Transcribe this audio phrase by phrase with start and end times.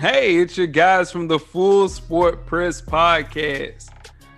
[0.00, 3.88] Hey, it's your guys from the Full Sport Press podcast.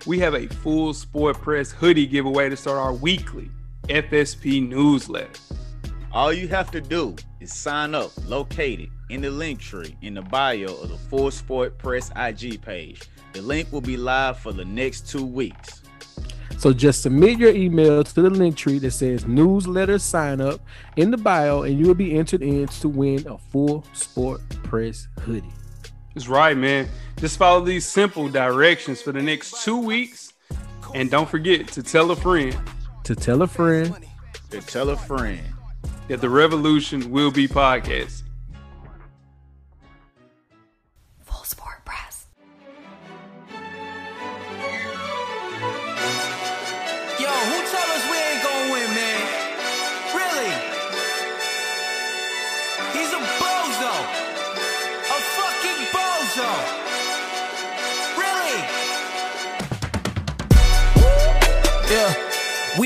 [0.07, 3.51] We have a Full Sport Press hoodie giveaway to start our weekly
[3.83, 5.29] FSP newsletter.
[6.11, 10.23] All you have to do is sign up located in the link tree in the
[10.23, 13.03] bio of the Full Sport Press IG page.
[13.33, 15.80] The link will be live for the next two weeks.
[16.61, 20.61] So just submit your email to the link tree that says newsletter sign up
[20.95, 25.07] in the bio, and you will be entered in to win a full sport press
[25.21, 25.43] hoodie.
[26.13, 26.87] That's right, man.
[27.17, 30.33] Just follow these simple directions for the next two weeks.
[30.93, 32.55] And don't forget to tell a friend
[33.05, 33.97] To tell a friend,
[34.51, 35.41] To tell a friend.
[36.09, 38.20] that the revolution will be podcast.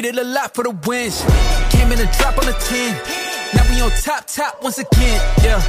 [0.05, 1.23] Did a lot for the wins.
[1.71, 2.93] Came in a drop on the 10.
[3.55, 5.19] Now we on top, top once again.
[5.43, 5.59] Yeah.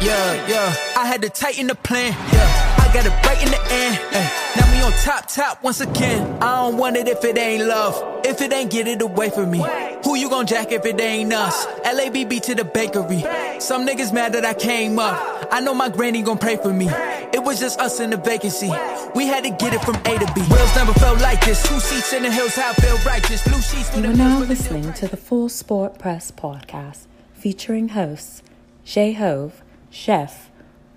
[0.00, 0.76] Yeah, yeah.
[0.96, 2.12] I had to tighten the plan.
[2.32, 2.61] Yeah.
[2.92, 3.98] Got it right in the end.
[4.12, 4.42] Ay.
[4.56, 6.42] Now we on top, top once again.
[6.42, 8.20] I don't want it if it ain't love.
[8.24, 9.64] If it ain't get it away from me.
[10.04, 11.64] Who you gon' jack if it ain't us?
[11.86, 13.24] LABB to the bakery.
[13.60, 15.48] Some niggas mad that I came up.
[15.50, 16.88] I know my granny gon' pray for me.
[17.32, 18.70] It was just us in the vacancy.
[19.14, 20.42] We had to get it from A to B.
[20.42, 21.66] Wheels never felt like this.
[21.66, 23.42] Two seats in the hills, how I feel righteous.
[23.48, 28.42] Blue sheets You are now listening to the Full Sport Press podcast featuring hosts
[28.84, 30.50] Jay Hove, Jeff,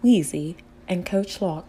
[0.04, 0.56] Weezy,
[0.88, 1.66] and Coach Lock.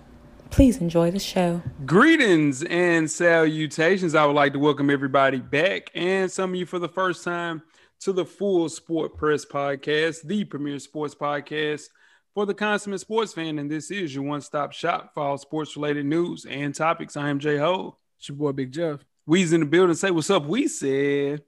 [0.51, 1.63] Please enjoy the show.
[1.85, 4.15] Greetings and salutations.
[4.15, 7.63] I would like to welcome everybody back and some of you for the first time
[8.01, 11.89] to the Full Sport Press Podcast, the premier sports podcast
[12.35, 13.59] for the consummate sports fan.
[13.59, 17.17] And this is your one stop shop for all sports related news and topics.
[17.17, 17.97] I am Jay Ho.
[18.19, 19.05] it's your boy Big Jeff.
[19.27, 19.97] We's in the building.
[19.97, 20.47] Say what's up.
[20.47, 21.43] We said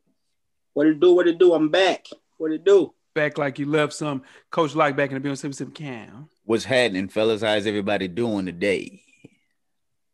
[0.74, 1.14] What it do?
[1.14, 1.54] What it do?
[1.54, 2.06] I'm back.
[2.36, 2.92] What it do?
[3.14, 4.22] back like you left some.
[4.50, 5.34] Coach like back in the building.
[5.36, 6.28] Say what's up, Cam.
[6.48, 7.42] What's happening, fellas?
[7.42, 9.02] How's everybody doing today?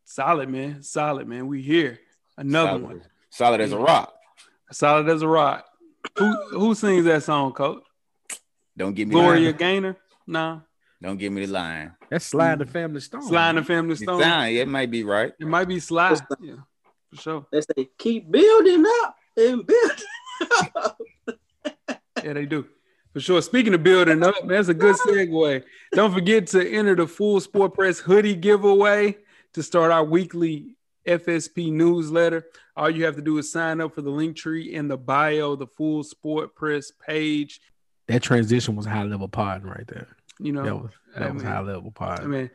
[0.04, 0.82] Solid, man.
[0.82, 1.46] Solid, man.
[1.46, 2.00] We here.
[2.36, 3.02] Another Solid, one.
[3.30, 4.12] solid as a rock.
[4.72, 5.64] Solid as a rock.
[6.18, 7.84] Who who sings that song, Coach?
[8.76, 9.56] Don't give me Gloria line.
[9.58, 9.96] Gaynor?
[10.26, 10.62] No.
[11.00, 11.92] Don't give me the line.
[12.10, 13.22] That's slide the family stone.
[13.22, 14.18] Sly and the Family It's Stone.
[14.18, 14.48] down.
[14.48, 15.32] It might be right.
[15.38, 16.16] It might be Sly.
[16.40, 16.54] Yeah,
[17.10, 17.46] for sure.
[17.52, 20.04] They say keep building up and building.
[20.74, 20.98] up.
[22.24, 22.66] Yeah, they do.
[23.14, 23.40] For sure.
[23.42, 25.62] Speaking of building up, man, that's a good segue.
[25.92, 29.16] Don't forget to enter the full Sport Press hoodie giveaway
[29.54, 30.76] to start our weekly
[31.06, 32.46] FSP newsletter.
[32.76, 35.54] All you have to do is sign up for the link tree in the bio,
[35.54, 37.60] the full Sport Press page.
[38.08, 40.08] That transition was high level pod right there.
[40.40, 42.20] You know, That was that I was mean- high level pod.
[42.20, 42.50] I mean,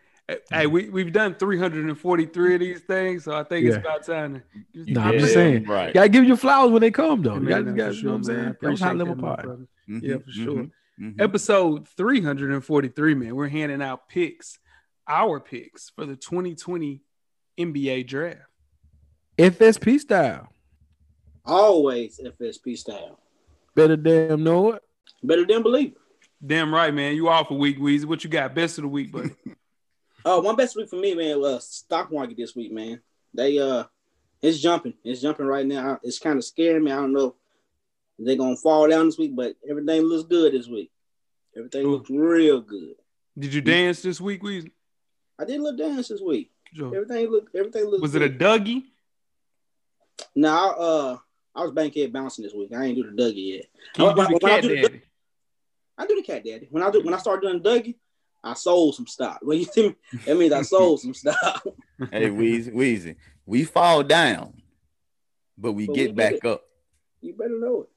[0.51, 4.41] hey, we, we've done 343 of these things, so I think it's about time.
[4.73, 5.65] To, Nah, I'm just saying.
[5.65, 5.93] Right.
[5.93, 7.31] gotta give you flowers when they come though.
[7.35, 8.55] Hey, You man, gotta, for you gotta, you know what I'm saying?
[8.61, 9.43] That was high Appreciate level that, my pod.
[9.45, 9.67] brother.
[9.89, 10.53] Mhm, Yeah, for sure.
[10.55, 11.21] mhm, mhm.
[11.21, 13.35] Episode 343, man.
[13.35, 14.59] We're handing out picks,
[15.07, 17.01] our picks for the 2020
[17.57, 18.41] NBA draft.
[19.37, 20.49] FSP style.
[21.45, 23.19] Always FSP style.
[23.75, 24.83] Better damn know it.
[25.23, 25.97] Better than believe it.
[26.45, 27.15] Damn right, man.
[27.15, 28.05] You off a week, Weezy.
[28.05, 28.53] What you got?
[28.55, 29.31] Best of the week, buddy.
[30.25, 33.01] Uh, one best week for me, man, was stock market this week, man.
[33.33, 33.85] They uh,
[34.41, 34.93] it's jumping.
[35.03, 35.99] It's jumping right now.
[36.03, 36.91] It's kind of scaring me.
[36.91, 37.35] I don't know
[38.17, 40.91] if they're gonna fall down this week, but everything looks good this week.
[41.55, 41.91] Everything Ooh.
[41.91, 42.95] looks real good.
[43.37, 44.71] Did you dance this week, Weezy?
[45.39, 46.51] I did a little dance this week.
[46.73, 46.93] Sure.
[46.95, 47.49] Everything look.
[47.55, 48.01] Everything looks.
[48.01, 48.29] Was it a.
[48.29, 48.83] Dougie?
[50.35, 51.17] No, I, uh,
[51.55, 52.71] I was bankhead bouncing this week.
[52.75, 53.65] I ain't do the Dougie yet.
[53.97, 55.01] Oh, do I cat do the- daddy?
[55.97, 56.67] I do the cat daddy.
[56.71, 57.95] When I do when I started doing Dougie,
[58.43, 59.39] I sold some stock.
[59.41, 61.63] Well, you think that means I sold some stock.
[62.11, 64.61] Hey, Weezy, Weezy, we fall down,
[65.57, 66.45] but we But get we back it.
[66.45, 66.63] up.
[67.19, 67.89] you better know it.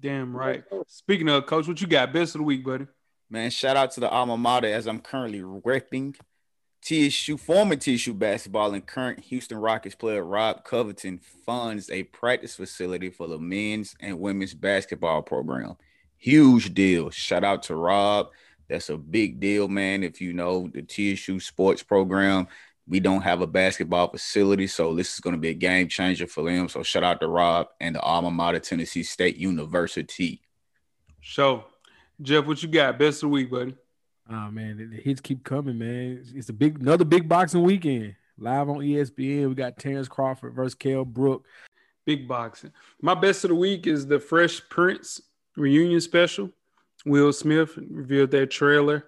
[0.00, 0.64] Damn right.
[0.86, 2.10] Speaking of coach, what you got?
[2.12, 2.86] Best of the week, buddy.
[3.28, 6.16] Man, shout out to the alma mater as I'm currently repping
[6.82, 13.10] TSU, former TSU basketball and current Houston Rockets player Rob Covington funds a practice facility
[13.10, 15.76] for the men's and women's basketball program.
[16.16, 17.10] Huge deal.
[17.10, 18.28] Shout out to Rob.
[18.68, 20.02] That's a big deal, man.
[20.02, 22.48] If you know the TSU sports program,
[22.86, 26.26] we don't have a basketball facility, so this is going to be a game changer
[26.26, 26.68] for them.
[26.68, 30.42] So shout out to Rob and the alma mater, Tennessee State University.
[31.22, 31.64] So,
[32.20, 32.98] Jeff, what you got?
[32.98, 33.74] Best of the week, buddy.
[34.30, 36.18] Oh man, the hits keep coming, man.
[36.20, 38.14] It's, it's a big another big boxing weekend.
[38.36, 39.48] Live on ESPN.
[39.48, 41.46] We got Terence Crawford versus Kell Brook.
[42.04, 42.72] Big boxing.
[43.00, 45.20] My best of the week is the Fresh Prince
[45.56, 46.50] reunion special.
[47.08, 49.06] Will Smith revealed their trailer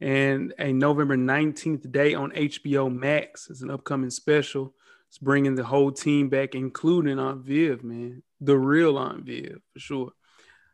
[0.00, 4.74] And a November 19th day on HBO Max is an upcoming special.
[5.08, 8.22] It's bringing the whole team back, including Aunt Viv, man.
[8.40, 10.12] The real Aunt Viv, for sure.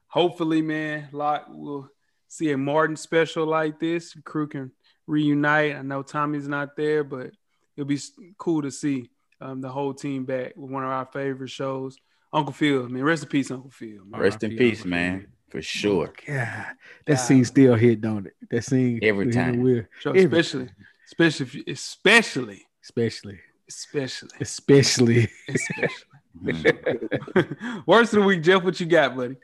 [0.08, 1.88] Hopefully, man, Lock will
[2.28, 4.12] see a Martin special like this.
[4.12, 4.72] The crew can
[5.06, 5.76] reunite.
[5.76, 7.30] I know Tommy's not there, but
[7.76, 7.98] it'll be
[8.36, 9.08] cool to see
[9.40, 11.96] um, the whole team back with one of our favorite shows.
[12.32, 14.04] Uncle Phil, man, rest in peace, Uncle Phil.
[14.04, 14.20] man.
[14.20, 15.28] Rest in peace, Uncle man, Phil.
[15.54, 16.12] For sure.
[16.26, 16.70] Yeah,
[17.06, 17.22] that God.
[17.22, 18.34] scene still hit, don't it?
[18.50, 19.62] That scene Every with him and time.
[19.62, 20.68] Will, Sure, Every especially,
[21.06, 23.40] especially, you, especially, especially,
[23.70, 25.28] especially, especially.
[25.48, 25.96] especially.
[27.86, 28.64] Worst of the week, Jeff.
[28.64, 29.36] What you got, buddy?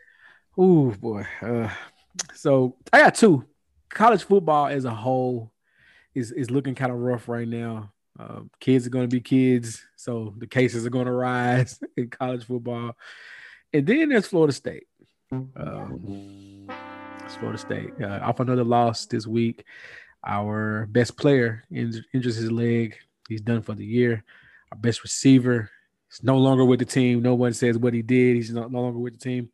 [0.58, 1.24] Ooh, boy.
[1.40, 1.70] Uh,
[2.34, 3.44] so I got two.
[3.88, 5.52] College football as a whole
[6.12, 7.92] is is looking kind of rough right now.
[8.18, 12.10] Uh, kids are going to be kids, so the cases are going to rise in
[12.10, 12.96] college football.
[13.72, 14.88] And then there's Florida State.
[15.32, 16.66] Um,
[17.38, 19.64] Florida State uh, off another loss this week.
[20.26, 22.96] Our best player inj- injures his leg.
[23.28, 24.24] He's done for the year.
[24.72, 25.70] Our best receiver
[26.10, 27.22] is no longer with the team.
[27.22, 28.36] No one says what he did.
[28.36, 29.50] He's no, no longer with the team.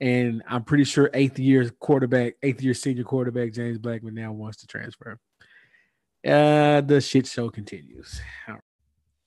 [0.00, 4.58] And I'm pretty sure eighth year quarterback, eighth year senior quarterback James Blackman now wants
[4.58, 5.18] to transfer.
[6.26, 8.20] Uh, the shit show continues.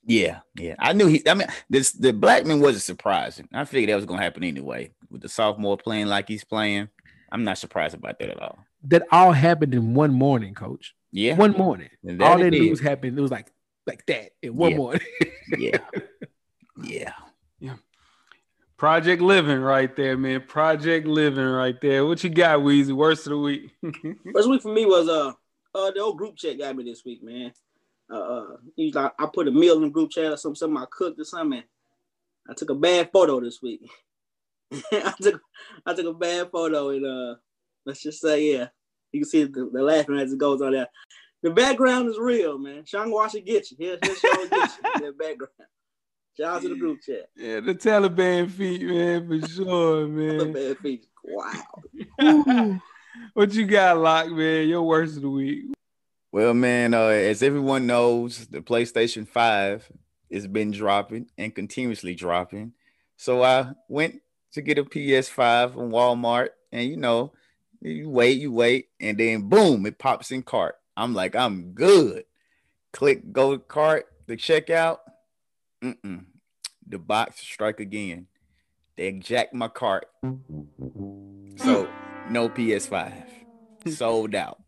[0.10, 0.76] Yeah, yeah.
[0.80, 1.22] I knew he.
[1.28, 3.48] I mean, this the Blackman wasn't surprising.
[3.54, 4.92] I figured that was gonna happen anyway.
[5.12, 6.88] With the sophomore playing like he's playing,
[7.32, 8.58] I'm not surprised about that at all.
[8.86, 10.96] That all happened in one morning, coach.
[11.12, 11.90] Yeah, One morning.
[12.04, 12.86] And all that that it news is.
[12.86, 13.18] happened.
[13.18, 13.52] It was like
[13.86, 14.78] like that in one Yeah.
[14.78, 15.02] morning.
[15.58, 15.78] yeah,
[16.84, 17.14] yeah.
[17.60, 17.76] Yeah.
[18.78, 20.42] Project Living right there, man.
[20.48, 22.06] Project Living right there.
[22.06, 22.94] What you got, Weezy?
[22.94, 23.72] Worst of the week.
[24.34, 25.34] First week for me was uh
[25.76, 27.52] uh the old group chat got me this week, man.
[28.12, 30.78] Uh, uh you like I put a meal in the group chat or something, something
[30.82, 31.64] I cooked or something.
[32.50, 33.82] I took a bad photo this week.
[34.74, 35.42] I took
[35.86, 37.36] I took a bad photo and uh
[37.86, 38.68] let's just say yeah,
[39.12, 40.88] you can see the, the laughing as it goes on there.
[41.44, 42.84] The background is real, man.
[42.86, 43.78] Sean Wash will get you.
[43.80, 45.70] He'll, he'll Sean get you that background.
[46.38, 47.30] Shout out to the group chat.
[47.36, 50.54] yeah, the Taliban feet, man, for sure, man.
[50.54, 51.08] bad feet.
[51.24, 51.64] Wow.
[53.34, 54.68] what you got, Lock, man?
[54.68, 55.66] Your worst of the week.
[56.38, 59.92] Well, man, uh, as everyone knows, the PlayStation 5
[60.32, 62.74] has been dropping and continuously dropping.
[63.16, 67.34] So I went to get a PS5 from Walmart, and you know,
[67.82, 70.76] you wait, you wait, and then boom, it pops in cart.
[70.96, 72.26] I'm like, I'm good.
[72.94, 75.00] Click go to cart, the checkout.
[75.84, 76.26] Mm-mm.
[76.88, 78.28] The box strike again.
[78.96, 80.06] They jacked my cart.
[80.22, 81.90] So
[82.30, 83.26] no PS5.
[83.88, 84.60] Sold out.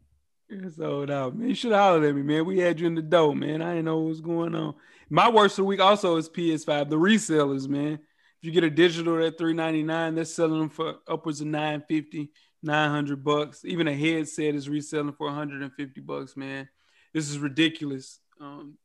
[0.49, 1.49] It's sold out, man.
[1.49, 2.45] You should have hollered at me, man.
[2.45, 3.61] We had you in the dough, man.
[3.61, 4.73] I didn't know what was going on.
[5.09, 6.89] My worst of the week also is PS5.
[6.89, 7.93] The resellers, man.
[7.93, 12.31] If you get a digital at 399, they're selling them for upwards of 950,
[12.63, 13.63] 900 bucks.
[13.65, 16.67] Even a headset is reselling for 150 bucks, man.
[17.13, 18.19] This is ridiculous.
[18.39, 18.75] Um,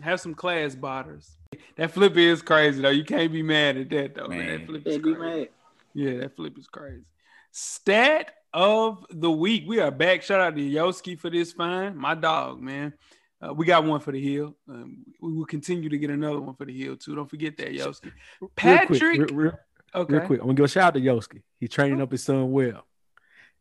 [0.00, 1.30] have some class botters.
[1.76, 2.88] That flip is crazy though.
[2.88, 4.38] You can't be mad at that though, man.
[4.38, 4.58] Man.
[4.60, 5.50] That flip is crazy.
[5.94, 7.04] Yeah, that flip is crazy.
[7.50, 9.64] Stat of the week.
[9.66, 10.22] We are back.
[10.22, 11.96] Shout out to Yoski for this fine.
[11.96, 12.92] My dog, man.
[13.40, 14.54] Uh, we got one for the hill.
[14.68, 17.14] Um, we will continue to get another one for the hill too.
[17.16, 18.12] Don't forget that, Yoski.
[18.54, 19.00] Patrick.
[19.02, 19.58] real quick, real, real-
[19.94, 20.14] okay.
[20.14, 20.40] real quick.
[20.40, 21.42] I'm gonna go shout out to Yoski.
[21.58, 22.86] He's training up his son well.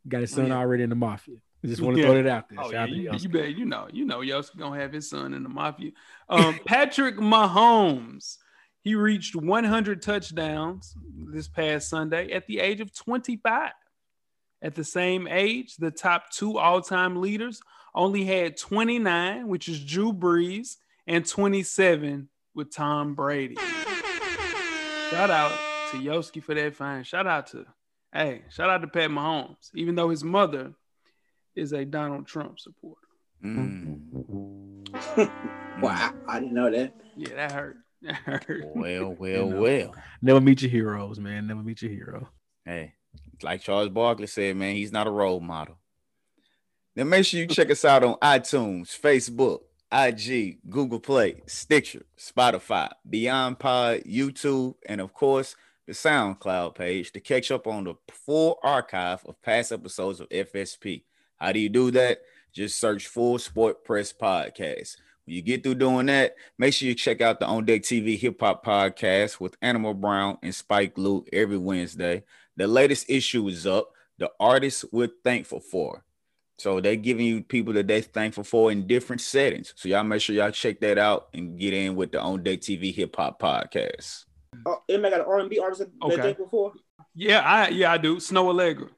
[0.07, 0.57] Got his son Yeah.
[0.57, 1.38] already in the mafia.
[1.63, 2.07] I just want to Yeah.
[2.07, 2.59] throw that out there.
[2.59, 4.93] Oh, shout yeah, out to you, you bet you know, you know, Yoski gonna have
[4.93, 5.91] his son in the mafia.
[6.29, 8.38] Um, Patrick Mahomes,
[8.81, 10.95] he reached 100 touchdowns
[11.31, 13.71] this past Sunday at the age of 25.
[14.62, 17.62] At the same age, the top two all-time leaders
[17.96, 20.77] only had 29, which is Drew Brees,
[21.08, 23.56] and 27 with Tom Brady.
[25.10, 25.51] Shout out
[25.91, 27.03] to Yoski for that fine.
[27.03, 27.65] Shout out to,
[28.13, 30.74] hey, shout out to Pat Mahomes, even though his mother
[31.56, 33.01] is a Donald Trump supporter.
[33.44, 34.00] Mm.
[35.82, 36.94] Wow, I didn't know that.
[37.18, 37.77] Yeah, that hurt.
[38.03, 38.65] That hurt.
[38.75, 39.62] Well, well, You know.
[39.62, 39.96] well.
[40.22, 41.48] Never meet your heroes, man.
[41.48, 42.30] Never meet your hero.
[42.65, 42.94] Hey,
[43.43, 45.77] like Charles Barkley said, man, he's not a role model.
[46.95, 52.89] Then make sure you check us out on iTunes, Facebook, IG, Google Play, Stitcher, Spotify,
[53.10, 55.55] Beyond Pod, YouTube, and of course,
[55.88, 61.03] the SoundCloud page to catch up on the full archive of past episodes of FSP.
[61.38, 62.19] How do you do that?
[62.53, 64.98] Just search Full Sport Press Podcast.
[65.25, 68.17] When you get through doing that, make sure you check out the On Deck TV
[68.17, 72.24] Hip Hop Podcast with Animal Brown and Spike Lee every Wednesday.
[72.62, 73.91] The latest issue is up.
[74.20, 76.03] The artists we're thankful for.
[76.60, 79.74] So they're giving you people that they're thankful for in different settings.
[79.75, 82.60] So y'all make sure y'all check that out and get in with the On Deck
[82.60, 84.25] TV Hip Hop Podcast.
[84.68, 86.15] Oh, anybody got an R&B artist that Okay.
[86.18, 86.74] they thankful for?
[87.15, 88.18] Yeah, I yeah I do.
[88.18, 88.89] Snoh Aalegra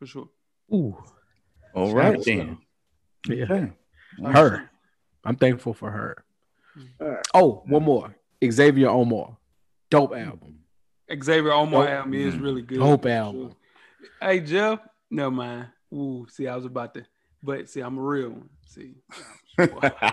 [0.00, 0.28] for sure.
[0.74, 0.96] Ooh,
[1.76, 2.58] All Shout right out then.
[3.28, 3.72] Yeah, Okay.
[4.32, 4.68] her.
[5.24, 6.24] I'm thankful for her.
[7.00, 7.24] Alright.
[7.34, 8.16] Oh, one more.
[8.44, 9.36] Xavier Omar.
[9.90, 10.58] Dope album.
[11.22, 11.90] Xavier Omar Dope.
[11.94, 12.42] album is Mhm.
[12.42, 12.78] really good.
[12.78, 13.40] Hope for album.
[13.48, 13.56] sure.
[14.20, 15.66] Hey Jeff, no mind.
[15.92, 17.04] Ooh, see, I was about to,
[17.42, 18.48] but see, I'm a real one.
[18.66, 18.94] See,
[19.58, 20.12] I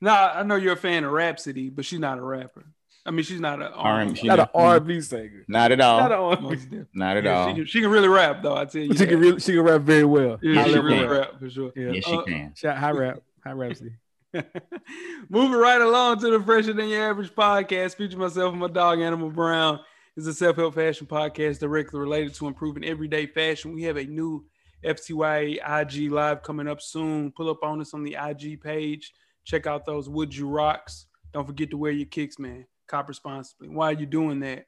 [0.00, 2.64] no, I know you're a fan of Rapsody, but she's not a rapper.
[3.04, 4.14] I mean, she's not a R&B.
[4.14, 5.44] She Not an know- R&B singer.
[5.48, 5.98] Not at all.
[6.00, 6.82] Not an R&B.
[6.94, 7.48] Not at Yeah, all.
[7.48, 8.56] She, can, she can really rap though.
[8.56, 10.38] I tell you, She can really, she can rap very well.
[10.40, 10.84] Yeah, High she can.
[10.84, 11.30] really level rap.
[11.32, 11.72] rap for sure.
[11.74, 11.90] Yeah.
[11.92, 12.54] Yes, she Uh, can.
[12.54, 13.22] Shout- High rap.
[13.44, 13.90] High rhapsody.
[15.28, 19.00] Moving right along to the Fresher Than Your Average podcast, featuring myself and my dog
[19.00, 19.80] Animal Brown.
[20.16, 23.74] is a self-help fashion podcast directly related to improving everyday fashion.
[23.74, 24.46] We have a new
[24.84, 27.30] FTY IG live coming up soon.
[27.32, 29.12] Pull up on us on the IG page.
[29.44, 31.06] Check out those Would You Rocks.
[31.32, 32.66] Don't forget to wear your kicks, man.
[32.88, 33.68] Cop responsibly.
[33.68, 34.66] Why are you're doing that,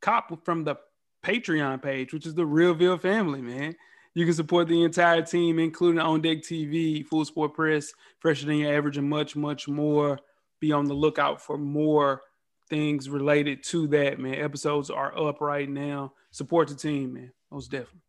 [0.00, 0.76] cop from the
[1.22, 3.74] Patreon page, which is the real Realville family, man.
[4.14, 8.56] You can support the entire team, including On Deck TV, Full Sport Press, Fresher Than
[8.58, 10.18] Your Average, and much, much more.
[10.60, 12.20] Be on the lookout for more
[12.68, 14.34] things related to that, man.
[14.34, 16.12] Episodes are up right now.
[16.30, 17.32] Support the team, man.
[17.50, 18.00] Most definitely.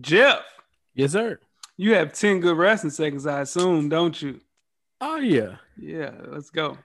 [0.00, 0.40] Jeff,
[0.94, 1.38] Yes, sir.
[1.76, 4.40] you have 10 good wrestling seconds, I assume, don't you?
[5.00, 5.56] Oh yeah.
[5.76, 6.78] Yeah, let's go.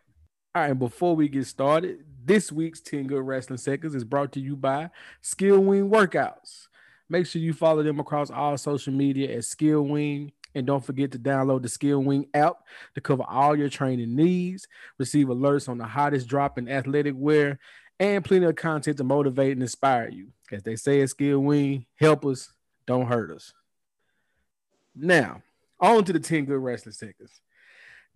[0.56, 4.40] All right, before we get started, this week's 10 Good Wrestling Seconds is brought to
[4.40, 4.90] you by
[5.22, 6.68] Skill Wing Workouts.
[7.10, 10.32] Make sure you follow them across all social media at Skill Wing.
[10.56, 12.58] And don't forget to download the Skill Wing app
[12.96, 17.60] to cover all your training needs, receive alerts on the hottest drop in athletic wear,
[18.00, 20.30] and plenty of content to motivate and inspire you.
[20.52, 22.52] As they say at Skill Wing, help us,
[22.88, 23.54] don't hurt us.
[24.96, 25.44] Now,
[25.80, 27.42] on to the 10 Good Wrestling Seconds.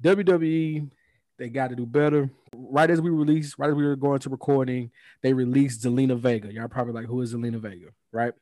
[0.01, 0.89] WWE
[1.37, 2.29] they got to do better.
[2.55, 6.53] Right as we released, right as we were going to recording, they released Zelina Vega.
[6.53, 8.33] Y'all probably like, who is Zelina Vega, right?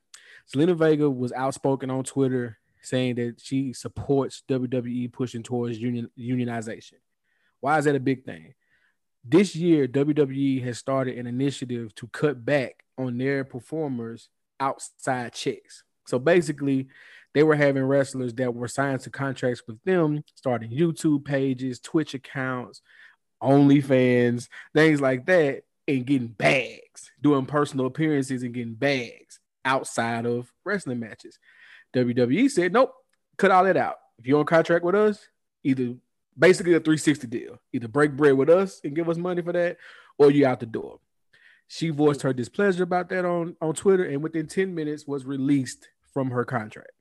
[0.53, 6.95] Zelina Vega was outspoken on Twitter saying that she supports WWE pushing towards union unionization.
[7.59, 8.53] Why is that a big thing?
[9.23, 14.29] This year, WWE has started an initiative to cut back on their performers'
[14.59, 15.83] outside checks.
[16.07, 16.87] So basically,
[17.33, 22.15] they were having wrestlers that were signed to contracts with them, starting YouTube pages, Twitch
[22.15, 22.81] accounts,
[23.43, 30.51] OnlyFans, things like that, and getting bags, doing personal appearances and getting bags outside of
[30.63, 31.39] wrestling matches.
[31.95, 32.93] WWE said, nope,
[33.37, 33.95] cut all that out.
[34.17, 35.27] If you're on contract with us,
[35.63, 35.95] either
[36.37, 39.77] basically a 360 deal, either break bread with us and give us money for that,
[40.17, 40.99] or you out the door.
[41.67, 45.89] She voiced her displeasure about that on, on Twitter, and within 10 minutes was released
[46.13, 46.91] from her contract.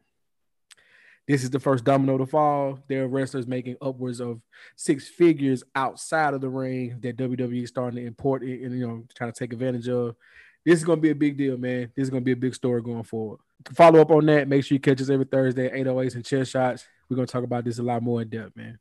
[1.30, 2.80] This is the first domino to fall.
[2.88, 4.40] There are wrestlers making upwards of
[4.74, 9.04] six figures outside of the ring that WWE is starting to import and you know
[9.14, 10.16] trying to take advantage of.
[10.64, 11.90] This is gonna be a big deal, man.
[11.96, 13.38] This is gonna be a big story going forward.
[13.64, 16.24] To follow up on that, make sure you catch us every Thursday at 808s and
[16.24, 16.86] chair shots.
[17.08, 18.78] We're gonna talk about this a lot more in depth, man.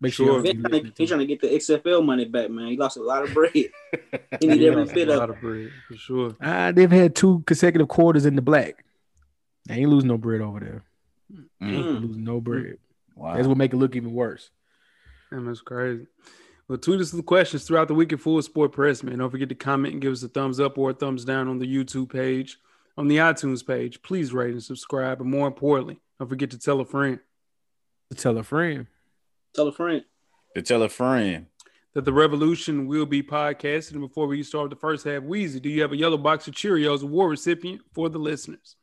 [0.00, 0.34] Make sure, Sure.
[0.36, 2.68] y'all He's trying, to, listening he's trying to get the XFL money back, man.
[2.68, 3.50] He lost a lot of bread.
[3.52, 3.68] He
[4.40, 6.28] He need every lost bit a of lot of bread, for sure.
[6.30, 6.36] it.
[6.40, 8.84] Ah, they've had two consecutive quarters in the black.
[9.66, 10.84] They ain't losing no bread over there.
[11.32, 11.44] Mm.
[11.60, 12.00] Mm.
[12.02, 12.78] Losing no bread.
[13.16, 13.34] Wow.
[13.34, 14.50] That's what make it look even worse.
[15.30, 16.06] Damn, that's crazy.
[16.72, 19.18] Well, tweet us the questions throughout the week at Full Sport Press, man.
[19.18, 21.58] Don't forget to comment and give us a thumbs up or a thumbs down on
[21.58, 22.58] the YouTube page,
[22.96, 24.00] on the iTunes page.
[24.00, 25.20] Please rate and subscribe.
[25.20, 27.18] And more importantly, don't forget to tell a friend
[28.10, 28.86] To Tell a friend.
[29.54, 30.02] Tell a friend.
[30.56, 31.44] To tell a friend.
[31.92, 33.92] that the revolution will be podcasted.
[33.92, 36.54] And before we start the first half, Weezy, do you have a yellow box of
[36.54, 38.76] Cheerios award recipient for the listeners?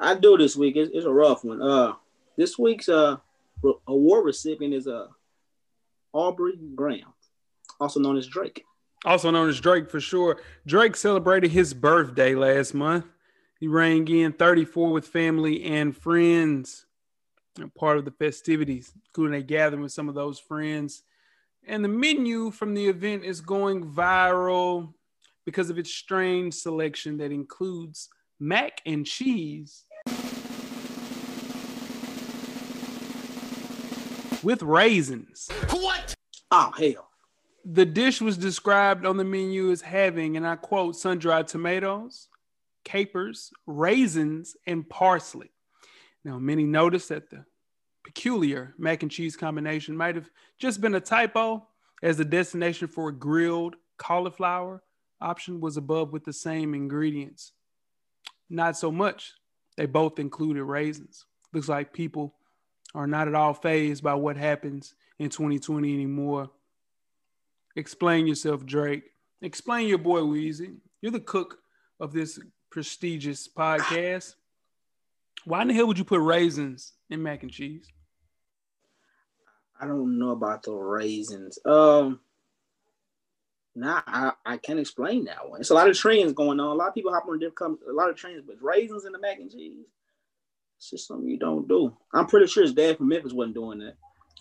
[0.00, 0.76] I do this week.
[0.76, 1.60] It's, it's a rough one.
[1.60, 1.96] Uh,
[2.38, 3.18] this week's uh
[3.62, 5.08] re- award recipient is uh
[6.12, 7.12] Aubrey Graham,
[7.80, 8.64] also known as Drake.
[9.04, 10.40] Also known as Drake for sure.
[10.66, 13.06] Drake celebrated his birthday last month.
[13.58, 16.86] He rang in 34 with family and friends.
[17.58, 21.02] And part of the festivities, including a gathering with some of those friends.
[21.66, 24.92] And the menu from the event is going viral
[25.44, 29.84] because of its strange selection that includes mac and cheese
[34.42, 35.48] with raisins.
[35.70, 36.14] What?
[36.50, 37.08] Oh hell.
[37.64, 42.28] The dish was described on the menu as having, and I quote, sun dried tomatoes,
[42.84, 45.50] capers, raisins, and parsley.
[46.24, 47.44] Now, many noticed that the
[48.02, 51.66] peculiar mac and cheese combination might have just been a typo,
[52.02, 54.82] as the destination for a grilled cauliflower
[55.20, 57.52] option was above with the same ingredients.
[58.48, 59.34] Not so much.
[59.76, 61.26] They both included raisins.
[61.52, 62.34] Looks like people
[62.94, 66.50] are not at all phased by what happens in 2020 anymore.
[67.76, 69.04] Explain yourself, Drake.
[69.42, 70.76] Explain your boy Weezy.
[71.00, 71.58] You're the cook
[71.98, 72.38] of this
[72.70, 74.34] prestigious podcast.
[75.44, 77.86] Why in the hell would you put raisins in mac and cheese?
[79.80, 81.58] I don't know about the raisins.
[81.64, 82.20] Um,
[83.74, 85.60] nah, I, I can't explain that one.
[85.60, 86.66] It's a lot of trends going on.
[86.66, 89.18] A lot of people hop on different a lot of trends, but raisins in the
[89.18, 89.86] mac and cheese.
[90.80, 91.94] It's just something you don't do.
[92.14, 93.96] I'm pretty sure his dad from Memphis wasn't doing that.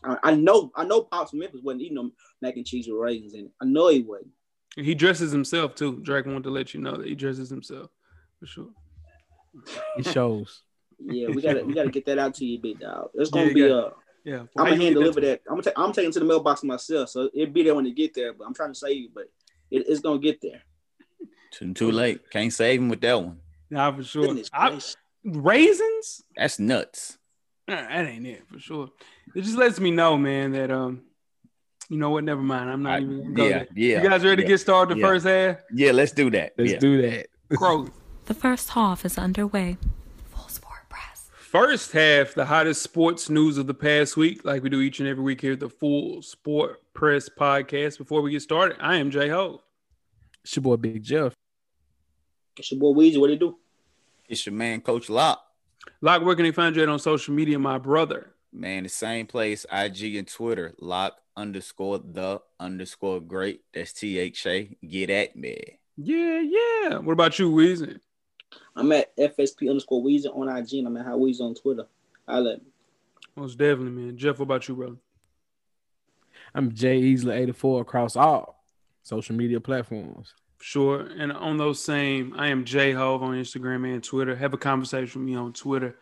[0.05, 2.95] I, I know, I know, Pops from Memphis wasn't eating no mac and cheese with
[2.97, 3.51] raisins in it.
[3.61, 4.29] I know he wasn't.
[4.77, 5.99] He dresses himself too.
[6.01, 7.89] Drake wanted to let you know that he dresses himself
[8.39, 8.69] for sure.
[9.97, 10.63] It shows.
[11.01, 13.11] Yeah, we gotta we gotta get that out to you, big dog.
[13.13, 13.91] It's gonna Yeah, be you uh
[14.25, 15.41] Yeah, I'm gonna hand get deliver to- that.
[15.47, 17.85] I'm gonna ta- I'm taking it to the mailbox myself, so it'll be there when
[17.85, 18.33] it get there.
[18.33, 19.23] But I'm trying to save you, but
[19.71, 20.61] it, it's gonna get there.
[21.51, 22.29] Too, too late.
[22.31, 23.39] Can't save him with that one.
[23.69, 24.27] Nah, for sure.
[24.27, 24.97] Goodness I- gracious.
[25.23, 26.23] Raisins?
[26.35, 27.17] That's nuts.
[27.67, 28.89] That ain't it for sure.
[29.35, 31.03] It just lets me know, man, that um,
[31.89, 32.23] you know what?
[32.23, 32.69] Never mind.
[32.69, 33.67] I'm not I- even gonna go yeah, there.
[33.75, 34.01] yeah.
[34.03, 34.47] You guys ready yeah.
[34.47, 35.07] to get started the yeah.
[35.07, 35.57] first half?
[35.73, 36.53] Yeah, let's do that.
[36.57, 36.79] Let's yeah.
[36.79, 37.27] do that.
[37.55, 37.87] Crow.
[38.25, 39.77] The first half is underway.
[40.31, 41.29] Full Sport Press.
[41.31, 45.09] First half, the hottest sports news of the past week, like we do each and
[45.09, 47.97] every week here at the Full Sport Press Podcast.
[47.97, 49.61] Before we get started, I am J Ho.
[50.43, 51.33] It's your boy Big Jeff.
[52.57, 53.19] It's your boy Weezy.
[53.19, 53.57] What do you do?
[54.29, 55.43] It's your man, Coach Lock.
[56.01, 58.35] Lock, where can they find you at on social media, my brother?
[58.53, 63.61] Man, the same place, IG and Twitter, lock underscore the underscore great.
[63.73, 64.77] That's T H A.
[64.87, 65.79] Get at me.
[65.97, 66.97] Yeah, yeah.
[66.99, 67.99] What about you, Weezy?
[68.75, 71.87] I'm at FSP underscore Weezy on IG, and I'm at How Weezy on Twitter.
[72.27, 72.61] I let
[73.35, 74.17] Most definitely, man.
[74.17, 74.97] Jeff, what about you, brother?
[76.53, 78.63] I'm Jay Easley 84 across all
[79.01, 80.33] social media platforms.
[80.61, 81.01] Sure.
[81.01, 84.35] And on those same, I am J Hove on Instagram and Twitter.
[84.35, 85.95] Have a conversation with me on Twitter.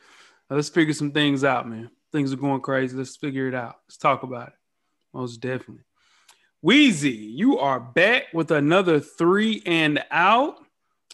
[0.49, 1.91] Let's figure some things out, man.
[2.11, 2.95] Things are going crazy.
[2.95, 3.75] Let's figure it out.
[3.87, 4.53] Let's talk about it.
[5.13, 5.83] Most definitely.
[6.65, 10.55] Weezy, you are back with another three and out.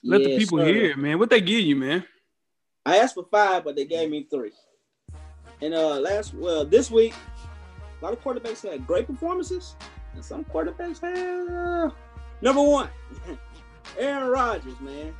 [0.04, 0.66] Let the people sir.
[0.66, 1.20] hear it, man.
[1.20, 2.06] What they give you, man?
[2.86, 4.52] I asked for five, but they gave me three.
[5.62, 7.14] And uh last well this week,
[8.02, 9.76] a lot of quarterbacks had great performances,
[10.14, 11.92] and some quarterbacks had uh,
[12.44, 12.90] number one,
[13.98, 15.16] Aaron Rodgers, man.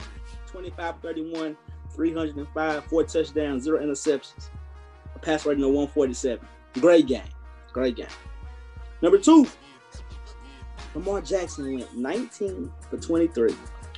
[0.48, 1.58] 25 31,
[1.96, 4.50] 305, four touchdowns, zero interceptions,
[5.16, 6.48] a pass rating of 147.
[6.80, 7.24] Great game.
[7.72, 8.06] Great game.
[9.02, 9.48] Number two,
[10.94, 13.52] Lamar Jackson went 19 for 23,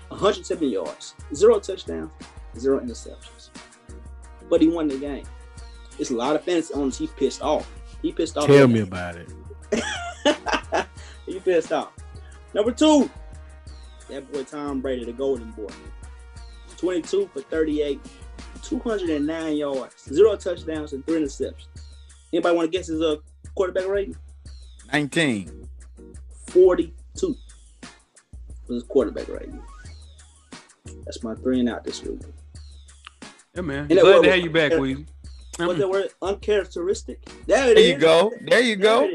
[0.08, 2.10] 170 yards, zero touchdowns,
[2.58, 3.50] zero interceptions.
[4.50, 5.26] But he won the game.
[6.00, 6.98] It's a lot of fantasy owners.
[6.98, 7.70] He pissed off.
[8.02, 8.48] He pissed off.
[8.48, 9.30] Tell me about it.
[11.26, 11.92] he pissed off.
[12.56, 13.12] Number two,
[14.08, 15.68] that boy Tom Brady, the golden boy.
[16.78, 18.00] 22 for 38,
[18.64, 21.68] 209 yards, zero touchdowns, and three interceptions.
[22.32, 23.18] Anybody want to guess his uh,
[23.56, 24.16] quarterback rating?
[24.94, 25.68] 19.
[26.48, 27.38] 42 was
[28.70, 29.62] his quarterback rating.
[31.04, 32.22] That's my three and out this week.
[33.54, 33.80] Yeah, man.
[33.80, 35.06] And that Glad word to have you back, Weezy.
[35.58, 36.10] What's that word?
[36.22, 37.22] Uncharacteristic.
[37.48, 37.90] There it There is.
[37.90, 38.32] you go.
[38.46, 39.10] There you There go.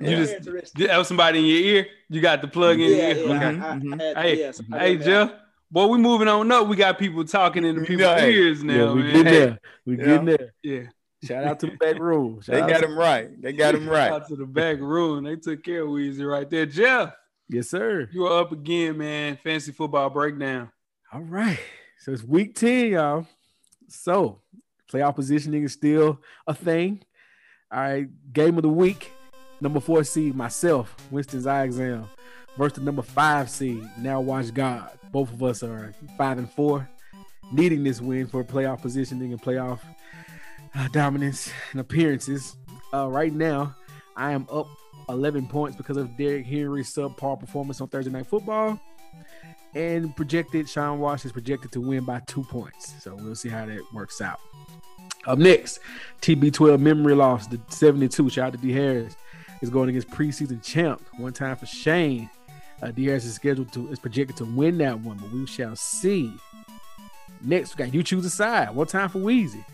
[0.00, 0.10] It is.
[0.10, 0.86] You just Uncharacteristic.
[0.88, 1.86] that was somebody in your ear.
[2.08, 3.14] You got the plug in yeah, your yeah.
[3.14, 3.36] ear.
[3.36, 3.44] Okay.
[3.60, 3.72] I- I-.
[3.72, 5.04] I had- Hey, yes, Hey, did that.
[5.04, 5.32] Jeff.
[5.72, 6.66] Boy, we moving on up.
[6.66, 9.12] We got people talking in the people's Yeah, ears now, yeah, we man.
[9.12, 9.58] getting Hey, there.
[9.86, 10.04] We Yeah.
[10.04, 10.52] getting there.
[10.64, 10.82] Yeah.
[11.22, 12.40] Shout out to the back room.
[12.42, 13.40] Shout They got to- him right.
[13.42, 14.10] They got him Shout right.
[14.12, 15.24] out to the back room.
[15.24, 16.66] They took care of Weezy right there.
[16.66, 17.12] Jeff,
[17.48, 18.08] Yes, sir.
[18.12, 19.38] you are up again, man.
[19.44, 20.70] Fancy football breakdown.
[21.12, 21.58] All right.
[21.98, 23.26] So it's week 10, y'all.
[23.88, 24.40] So
[24.90, 27.02] playoff positioning is still a thing.
[27.70, 28.08] All right.
[28.32, 29.12] Game of the week.
[29.60, 32.08] Number four seed, myself, Winston's eye exam,
[32.56, 34.90] versus the number five seed, now watch God.
[35.12, 36.88] Both of us are five and four,
[37.52, 39.80] needing this win for playoff positioning and playoff
[40.74, 42.56] uh, dominance and appearances.
[42.94, 43.74] Uh, right now,
[44.16, 44.68] I am up
[45.08, 48.80] 11 points because of Derrick Henry's subpar performance on Thursday Night Football
[49.74, 52.94] and projected Sean Wash is projected to win by two points.
[53.00, 54.40] So we'll see how that works out.
[55.26, 55.80] Up next,
[56.22, 58.30] TB12 memory loss, the 72.
[58.30, 59.16] Shout out to D Harris
[59.60, 61.02] is going against preseason champ.
[61.16, 62.30] One time for Shane.
[62.82, 65.76] Uh, D Harris is scheduled to is projected to win that one, but we shall
[65.76, 66.32] see.
[67.42, 68.74] Next, we got you choose a side.
[68.74, 69.64] One time for Weezy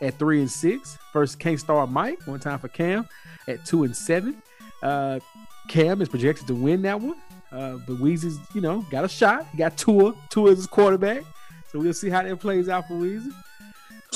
[0.00, 0.98] at three and six.
[1.12, 2.26] First, Can't Star Mike.
[2.26, 3.08] One time for Cam
[3.48, 4.42] at two and seven.
[4.82, 5.20] Uh,
[5.68, 7.16] Cam is projected to win that one.
[7.50, 9.46] Uh, but Weezy's, you know, got a shot.
[9.52, 10.14] He got Tua.
[10.30, 11.22] Tua is his quarterback.
[11.70, 13.32] So we'll see how that plays out for Weezy.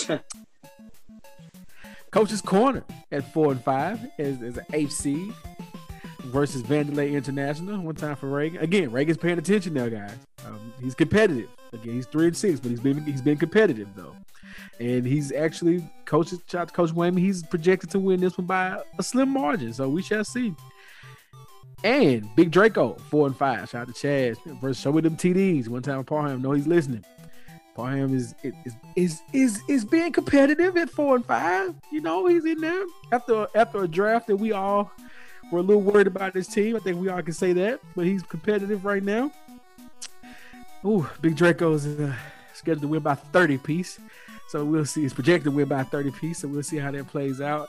[2.16, 5.35] Coach's Corner at four and five an eighth seed
[6.24, 7.79] versus Vanderlei International.
[7.79, 8.62] One time for Reagan.
[8.62, 10.14] Again, Reagan's paying attention now, guys.
[10.46, 11.50] Um, he's competitive.
[11.74, 14.16] Again, he's three and six, but he's been he's been competitive though.
[14.81, 17.18] And he's actually coach shout to Coach Wayman.
[17.18, 19.74] He's projected to win this one by a slim margin.
[19.74, 20.55] So we shall see.
[21.85, 23.68] And Big Draco, four and five.
[23.68, 25.68] Shout out to Chaz versus Show Me Them TDs.
[25.68, 26.40] One time for Parham.
[26.40, 27.05] Know he's listening.
[27.76, 31.74] Parham is is is is is being competitive at four and five.
[31.92, 34.90] You know, he's in there after after a draft that we all
[35.52, 36.74] were a little worried about this team.
[36.74, 39.30] I think we all can say that, but he's competitive right now.
[40.86, 42.14] Ooh, Big Draco's uh,
[42.54, 44.00] scheduled to win by 30 piece.
[44.48, 45.02] So we'll see.
[45.02, 46.38] He's projected to win by 30 piece.
[46.38, 47.68] So we'll see how that plays out.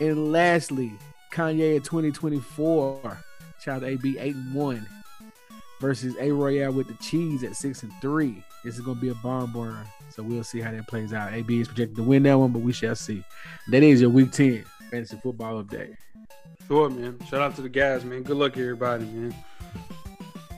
[0.00, 0.92] And lastly,
[1.32, 3.22] Kanye in 2024.
[3.62, 4.86] child AB 8 and 1
[5.80, 8.42] versus A Royale with the cheese at 6 and 3.
[8.64, 9.86] This is gonna be a barn burner.
[10.10, 11.32] So we'll see how that plays out.
[11.32, 13.22] AB is projected to win that one, but we shall see.
[13.70, 15.96] That is your week 10 fantasy football update.
[16.66, 17.18] Sure, man.
[17.28, 18.22] Shout out to the guys, man.
[18.22, 19.34] Good luck, everybody, man.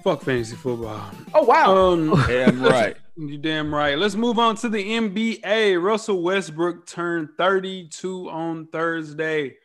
[0.03, 1.11] Fuck fantasy football.
[1.35, 1.77] Oh wow.
[1.77, 2.97] Um, Damn right.
[3.17, 3.99] you damn right.
[3.99, 5.83] Let's move on to the NBA.
[5.83, 9.57] Russell Westbrook turned 32 on Thursday.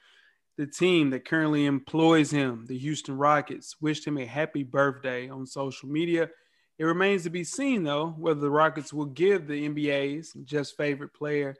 [0.57, 5.45] The team that currently employs him, the Houston Rockets, wished him a happy birthday on
[5.45, 6.29] social media.
[6.77, 11.13] It remains to be seen, though, whether the Rockets will give the NBA's just favorite
[11.13, 11.55] player,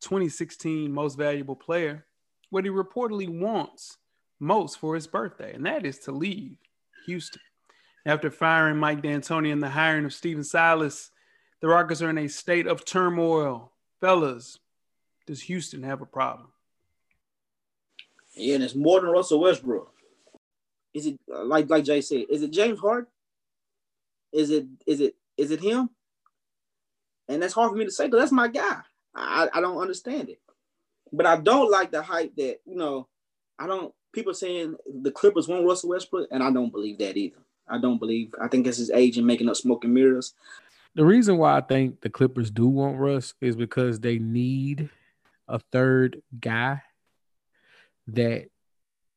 [0.00, 2.06] 2016 most valuable player,
[2.50, 3.98] what he reportedly wants
[4.40, 6.56] most for his birthday, and that is to leave
[7.06, 7.42] Houston.
[8.06, 11.10] After firing Mike D'Antoni and the hiring of Stephen Silas,
[11.60, 13.72] the Rockets are in a state of turmoil.
[14.00, 14.58] Fellas,
[15.26, 16.48] does Houston have a problem?
[18.34, 19.90] Yeah, and it's more than Russell Westbrook.
[20.92, 22.26] Is it uh, like like Jay said?
[22.28, 23.06] Is it James Harden?
[24.34, 25.88] Is it is it is it him?
[27.28, 28.80] And that's hard for me to say because that's my guy.
[29.14, 30.40] I, I don't understand it,
[31.12, 33.08] but I don't like the hype that you know.
[33.58, 37.38] I don't people saying the Clippers want Russell Westbrook, and I don't believe that either.
[37.68, 38.34] I don't believe.
[38.42, 40.34] I think it's his agent making up smoke and mirrors.
[40.96, 44.90] The reason why I think the Clippers do want Russ is because they need
[45.46, 46.82] a third guy
[48.08, 48.46] that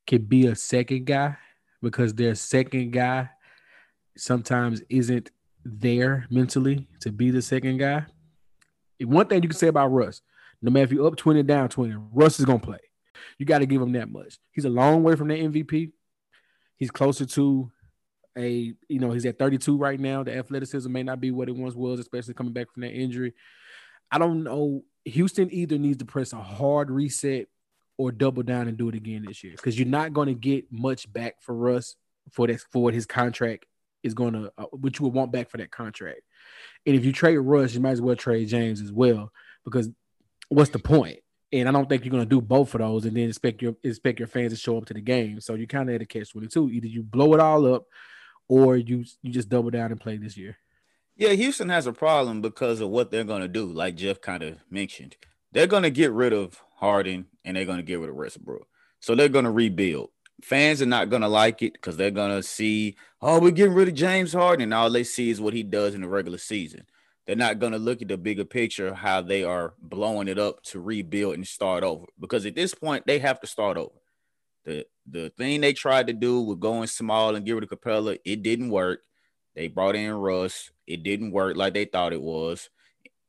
[0.06, 1.38] could be a second guy
[1.82, 3.30] because their second guy
[4.20, 5.32] sometimes isn't
[5.64, 8.06] there mentally to be the second guy.
[9.02, 10.22] One thing you can say about Russ,
[10.62, 12.80] no matter if you're up 20 down 20, Russ is gonna play.
[13.38, 14.38] You got to give him that much.
[14.52, 15.92] He's a long way from the MVP.
[16.76, 17.72] He's closer to
[18.38, 20.24] a, you know, he's at 32 right now.
[20.24, 23.34] The athleticism may not be what it once was, especially coming back from that injury.
[24.12, 24.84] I don't know.
[25.06, 27.48] Houston either needs to press a hard reset
[27.98, 30.72] or double down and do it again this year because you're not going to get
[30.72, 31.96] much back for Russ
[32.32, 33.66] for this for what his contract
[34.08, 36.22] is going to, uh, what you would want back for that contract.
[36.86, 39.32] And if you trade Russ, you might as well trade James as well
[39.64, 39.90] because
[40.50, 41.20] what's the point?
[41.52, 43.76] And I don't think you're going to do both of those and then expect your
[43.84, 45.40] expect your fans to show up to the game.
[45.40, 46.70] So you kind of had a catch twenty two.
[46.70, 47.86] Either you blow it all up,
[48.50, 50.58] or you you just double down and play this year.
[51.16, 53.66] Yeah, Houston has a problem because of what they're going to do.
[53.66, 55.16] Like Jeff kind of mentioned,
[55.52, 58.68] they're going to get rid of Harden and they're going to get rid of Westbrook.
[59.00, 60.10] So they're going to rebuild.
[60.42, 63.74] Fans are not going to like it because they're going to see, oh, we're getting
[63.74, 64.64] rid of James Harden.
[64.64, 66.86] And all they see is what he does in the regular season.
[67.26, 70.64] They're not going to look at the bigger picture, how they are blowing it up
[70.64, 72.06] to rebuild and start over.
[72.20, 74.00] Because at this point, they have to start over.
[74.64, 78.18] The the thing they tried to do with going small and get rid of Capela,
[78.26, 79.02] it didn't work.
[79.56, 80.72] They brought in Russ.
[80.86, 82.70] It didn't work like they thought it was.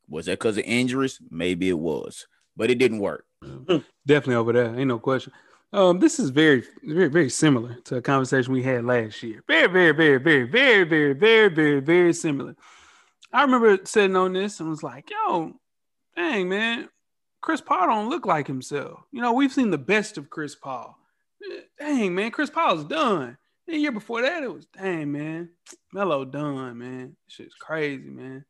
[0.08, 1.20] Was that because of injuries?
[1.30, 3.24] Maybe it was, but it didn't work.
[4.06, 4.78] Definitely over there.
[4.78, 5.32] Ain't no question.
[5.72, 9.42] Um, this is very, very, very similar to a conversation we had last year.
[9.46, 12.56] Very, very, very, very, very, very, very, very, very similar.
[13.32, 15.52] I remember sitting on this and was like, yo,
[16.16, 16.88] dang, man,
[17.42, 19.00] Chris Paul don't look like himself.
[19.12, 20.96] You know, we've seen the best of Chris Paul.
[21.78, 23.36] Dang, man, Chris Paul's done.
[23.66, 25.50] The year before that, it was dang, man,
[25.92, 27.16] Melo done, man.
[27.26, 28.46] Shit's crazy, man.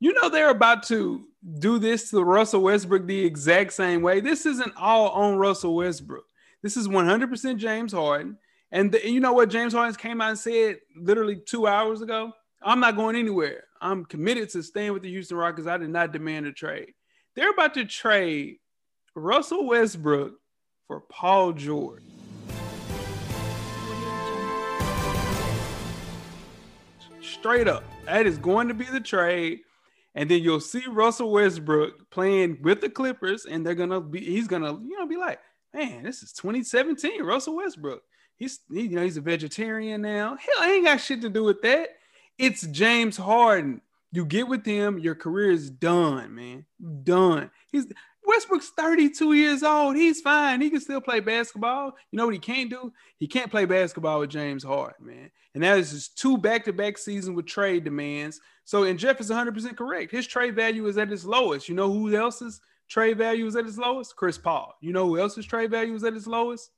[0.00, 1.24] You know they're about to
[1.58, 4.20] do this to Russell Westbrook the exact same way.
[4.20, 6.24] This isn't all on Russell Westbrook.
[6.62, 8.38] This is 100% James Harden.
[8.70, 12.32] And, the, you know what James Harden came out and said literally two hours ago?
[12.62, 13.64] I'm not going anywhere.
[13.80, 15.68] I'm committed to staying with the Houston Rockets.
[15.68, 16.92] I did not demand a trade.
[17.34, 18.56] They're about to trade
[19.14, 20.34] Russell Westbrook
[20.86, 22.02] for Paul George.
[27.20, 27.84] Straight up.
[28.06, 29.60] That is going to be the trade.
[30.18, 34.48] And then you'll see Russell Westbrook playing with the Clippers, and they're gonna be he's
[34.48, 35.38] gonna, you know, be like,
[35.72, 38.02] man, this is 2017, Russell Westbrook.
[38.34, 40.30] He's he, you know, he's a vegetarian now.
[40.30, 41.90] Hell, I ain't got shit to do with that.
[42.36, 43.80] It's James Harden.
[44.10, 46.66] You get with him, your career is done, man.
[47.04, 47.52] Done.
[47.70, 47.86] He's
[48.28, 49.96] Westbrook's 32 years old.
[49.96, 50.60] He's fine.
[50.60, 51.96] He can still play basketball.
[52.12, 52.92] You know what he can't do?
[53.16, 55.30] He can't play basketball with James Harden, man.
[55.54, 58.38] And that is his two back-to-back seasons with trade demands.
[58.64, 60.12] So, and Jeff is 100% correct.
[60.12, 61.70] His trade value is at its lowest.
[61.70, 64.14] You know who else's trade value is at its lowest?
[64.14, 64.74] Chris Paul.
[64.82, 66.70] You know who else's trade value is at its lowest?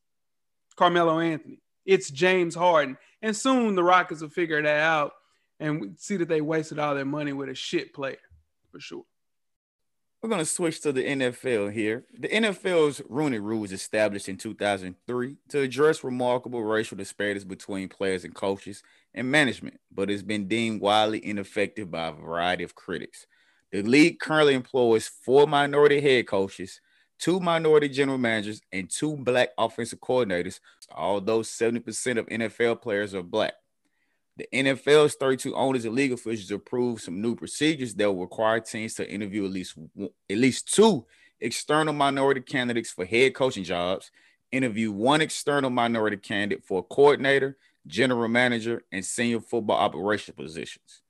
[0.76, 1.60] Carmelo Anthony.
[1.84, 2.96] It's James Harden.
[3.22, 5.12] And soon the Rockets will figure that out
[5.58, 8.18] and see that they wasted all their money with a shit player.
[8.70, 9.04] for sure.
[10.22, 12.04] We're going to switch to the NFL here.
[12.12, 18.26] The NFL's Rooney Rule was established in 2003 to address remarkable racial disparities between players
[18.26, 18.82] and coaches
[19.14, 23.26] and management, but it's been deemed widely ineffective by a variety of critics.
[23.72, 26.82] The league currently employs four minority head coaches,
[27.18, 33.22] two minority general managers, and two black offensive coordinators, although 70% of NFL players are
[33.22, 33.54] black.
[34.40, 38.94] The NFL's 32 owners and league officials approved some new procedures that will require teams
[38.94, 41.04] to interview at least at least two
[41.40, 44.10] external minority candidates for head coaching jobs,
[44.50, 51.02] interview one external minority candidate for a coordinator, general manager, and senior football operation positions.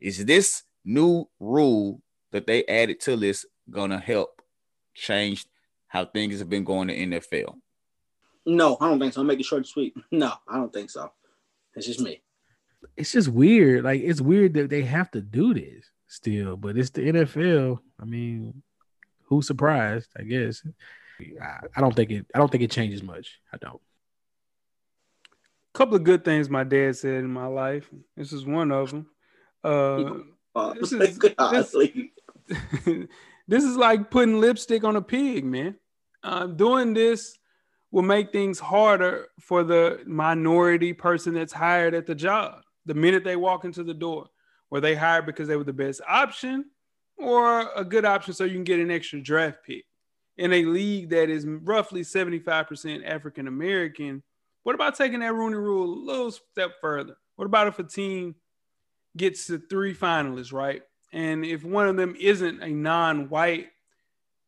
[0.00, 4.40] Is this new rule that they added to this gonna help
[4.94, 5.44] change
[5.88, 7.54] how things have been going in the NFL?
[8.46, 9.20] No, I don't think so.
[9.20, 9.94] I'm making short and sweet.
[10.10, 11.12] No, I don't think so.
[11.74, 12.22] It's just me
[12.96, 13.84] it's just weird.
[13.84, 17.78] Like it's weird that they have to do this still, but it's the NFL.
[18.00, 18.62] I mean,
[19.24, 20.10] who's surprised?
[20.18, 20.62] I guess.
[21.20, 22.26] I, I don't think it.
[22.34, 23.40] I don't think it changes much.
[23.52, 23.80] I don't.
[25.74, 27.88] A couple of good things my dad said in my life.
[28.16, 29.06] This is one of them.
[29.64, 30.14] Uh,
[30.54, 31.76] uh this, is, this,
[33.48, 35.76] this, is like putting lipstick on a pig, man.
[36.22, 37.38] Uh, doing this
[37.90, 43.24] will make things harder for the minority person that's hired at the job the minute
[43.24, 44.26] they walk into the door?
[44.70, 46.66] Were they hired because they were the best option
[47.18, 49.84] or a good option so you can get an extra draft pick?
[50.38, 54.22] In a league that is roughly 75% African American,
[54.62, 57.16] what about taking that Rooney rule a little step further?
[57.36, 58.34] What about if a team
[59.16, 60.82] gets to three finalists, right?
[61.12, 63.68] And if one of them isn't a non white,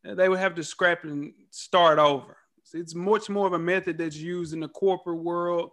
[0.03, 2.37] they would have to scrap and start over.
[2.73, 5.70] It's much more of a method that's used in the corporate world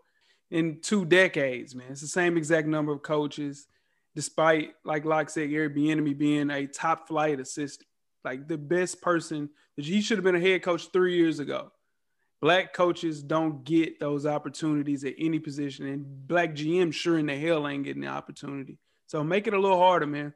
[0.51, 1.87] in two decades, man.
[1.89, 3.67] It's the same exact number of coaches,
[4.13, 7.87] despite, like Lock said, Gary Bieniemy being a top flight assistant,
[8.23, 11.71] like the best person that he should have been a head coach three years ago.
[12.41, 17.37] Black coaches don't get those opportunities at any position, and black GM sure in the
[17.37, 18.77] hell ain't getting the opportunity.
[19.07, 20.33] So make it a little harder, man.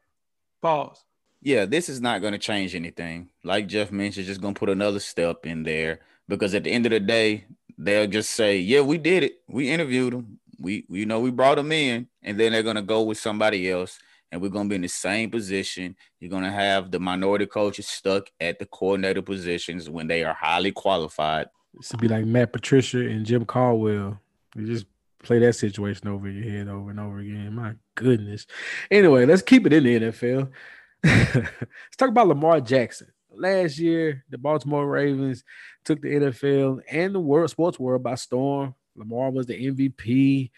[0.62, 1.04] Pause.
[1.42, 3.30] Yeah, this is not going to change anything.
[3.44, 6.86] Like Jeff mentioned, just going to put another step in there because at the end
[6.86, 7.46] of the day,
[7.78, 9.42] they'll just say, "Yeah, we did it.
[9.48, 10.40] We interviewed them.
[10.60, 14.00] We, you know we brought them in," and then they're gonna go with somebody else,
[14.32, 15.96] and we're gonna be in the same position.
[16.20, 20.72] You're gonna have the minority coaches stuck at the coordinator positions when they are highly
[20.72, 21.48] qualified.
[21.74, 24.20] This would be like Matt Patricia and Jim Caldwell.
[24.56, 24.86] You just
[25.24, 27.54] play that situation over your head over and over again.
[27.54, 28.46] My goodness.
[28.90, 30.52] Anyway, let's keep it in the NFL.
[31.04, 35.44] let's talk about Lamar Jackson last year, the Baltimore Ravens
[35.84, 38.76] took the NFL and the world sports world by storm.
[38.96, 40.52] Lamar was the MVP.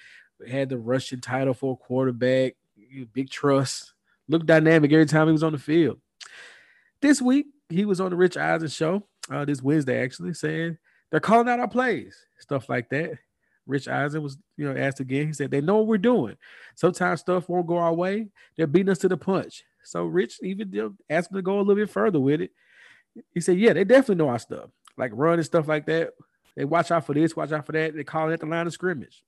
[0.47, 2.55] Had the rushing title for a quarterback.
[3.13, 3.93] Big trust.
[4.27, 5.99] Looked dynamic every time he was on the field.
[7.01, 10.77] This week, he was on the Rich Eisen show uh, this Wednesday, actually, saying
[11.11, 13.17] they're calling out our plays, stuff like that.
[13.65, 15.27] Rich Eisen was, you know, asked again.
[15.27, 16.37] He said they know what we're doing.
[16.75, 18.29] Sometimes stuff won't go our way.
[18.55, 19.63] They're beating us to the punch.
[19.83, 22.51] So Rich even asked him to go a little bit further with it.
[23.33, 26.11] He said, Yeah, they definitely know our stuff, like run and stuff like that.
[26.55, 27.95] They watch out for this, watch out for that.
[27.95, 29.23] They call it at the line of scrimmage.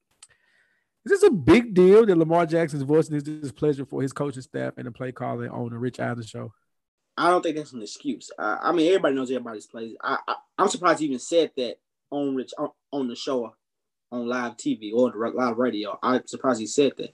[1.05, 4.73] Is this a big deal that Lamar Jackson's voicing his displeasure for his coaching staff
[4.77, 6.51] and the play calling on the Rich Eisen show?
[7.17, 8.31] I don't think that's an excuse.
[8.37, 9.95] I, I mean, everybody knows everybody's plays.
[10.01, 11.77] I, I, am surprised he even said that
[12.11, 13.53] on Rich on, on the show
[14.11, 15.97] on live TV or the live radio.
[16.01, 17.13] I'm surprised he said that.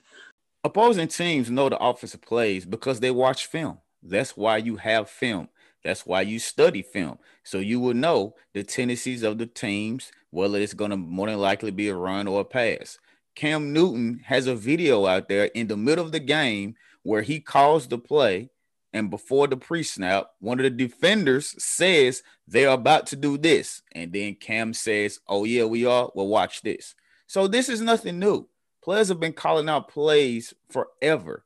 [0.63, 3.79] Opposing teams know the offensive plays because they watch film.
[4.01, 5.49] That's why you have film.
[5.85, 7.19] That's why you study film.
[7.43, 11.37] So you will know the tendencies of the teams, whether it's going to more than
[11.37, 12.97] likely be a run or a pass.
[13.35, 17.39] Cam Newton has a video out there in the middle of the game where he
[17.39, 18.49] calls the play.
[18.93, 23.83] And before the pre snap, one of the defenders says they're about to do this.
[23.91, 26.09] And then Cam says, Oh, yeah, we are.
[26.15, 26.95] Well, watch this.
[27.27, 28.47] So this is nothing new.
[28.83, 31.45] Players have been calling out plays forever.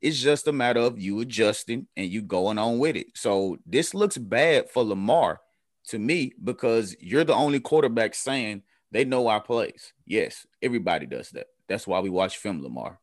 [0.00, 3.08] It's just a matter of you adjusting and you going on with it.
[3.14, 5.40] So this looks bad for Lamar
[5.88, 9.92] to me because you're the only quarterback saying they know our plays.
[10.04, 11.46] Yes, everybody does that.
[11.68, 13.00] That's why we watch film Lamar.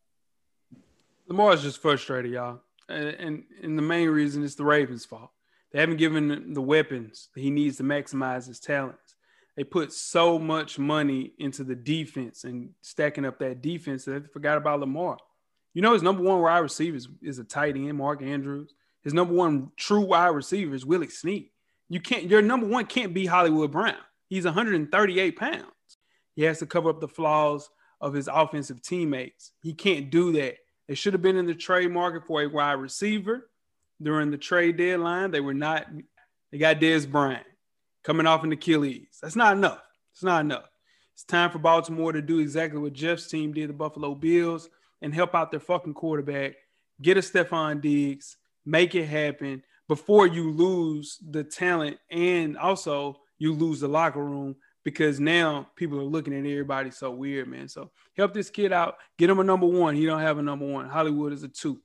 [1.27, 2.61] Lamar is just frustrated, y'all.
[2.89, 5.31] And, and, and the main reason is the Ravens' fault.
[5.71, 9.15] They haven't given the weapons he needs to maximize his talents.
[9.55, 14.27] They put so much money into the defense and stacking up that defense that they
[14.27, 15.17] forgot about Lamar.
[15.73, 18.73] You know, his number one wide receiver is, is a tight end, Mark Andrews.
[19.03, 21.49] His number one true wide receiver is Willie Snead.
[21.89, 23.95] You can't, your number one can't be Hollywood Brown.
[24.29, 25.65] He's 138 pounds.
[26.35, 27.69] He has to cover up the flaws
[28.01, 29.51] of his offensive teammates.
[29.61, 30.55] He can't do that.
[30.87, 33.49] They should have been in the trade market for a wide receiver
[34.01, 35.31] during the trade deadline.
[35.31, 35.87] They were not.
[36.51, 37.45] They got Dez Bryant
[38.03, 39.07] coming off an Achilles.
[39.21, 39.81] That's not enough.
[40.13, 40.69] It's not enough.
[41.13, 44.69] It's time for Baltimore to do exactly what Jeff's team did, the Buffalo Bills,
[45.03, 46.55] and help out their fucking quarterback.
[47.01, 53.53] Get a Stefon Diggs, make it happen before you lose the talent and also you
[53.53, 57.67] lose the locker room because now people are looking at everybody so weird, man.
[57.67, 59.95] So help this kid out, get him a number one.
[59.95, 60.89] He don't have a number one.
[60.89, 61.81] Hollywood is a two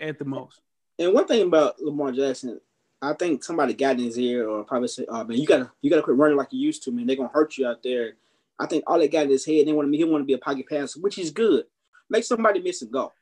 [0.00, 0.60] at the most.
[0.98, 2.60] And one thing about Lamar Jackson,
[3.00, 5.90] I think somebody got in his ear or probably said, "Oh man, you gotta you
[5.90, 7.06] gotta quit running like you used to, man.
[7.06, 8.14] They're gonna hurt you out there."
[8.58, 10.32] I think all they got in his head, they want to he want to be
[10.32, 11.66] a pocket passer, which is good.
[12.10, 13.12] Make somebody miss and go.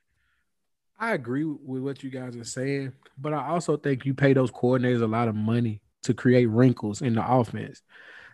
[0.99, 4.51] I agree with what you guys are saying, but I also think you pay those
[4.51, 7.83] coordinators a lot of money to create wrinkles in the offense.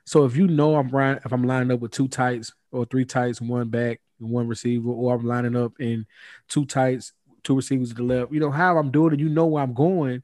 [0.04, 3.04] So if you know I'm right, if I'm lining up with two tights or three
[3.04, 6.06] tights, one back, and one receiver, or I'm lining up in
[6.48, 7.12] two tights,
[7.42, 9.20] two receivers to the left, you know how I'm doing it.
[9.20, 10.22] You know where I'm going.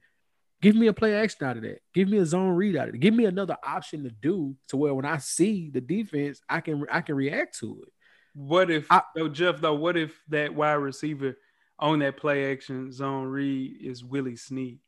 [0.60, 1.80] Give me a play action out of that.
[1.94, 3.00] Give me a zone read out of it.
[3.00, 6.84] Give me another option to do to where when I see the defense, I can
[6.90, 7.92] I can react to it.
[8.38, 9.60] What if I, though, Jeff?
[9.60, 11.36] Though, what if that wide receiver
[11.76, 14.78] on that play action zone read is Willie Snead?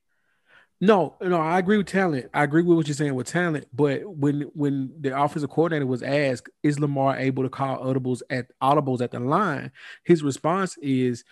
[0.80, 2.30] No, no, I agree with talent.
[2.32, 3.66] I agree with what you're saying with talent.
[3.72, 8.52] But when when the offensive coordinator was asked, is Lamar able to call audibles at
[8.62, 9.72] audibles at the line?
[10.04, 11.24] His response is,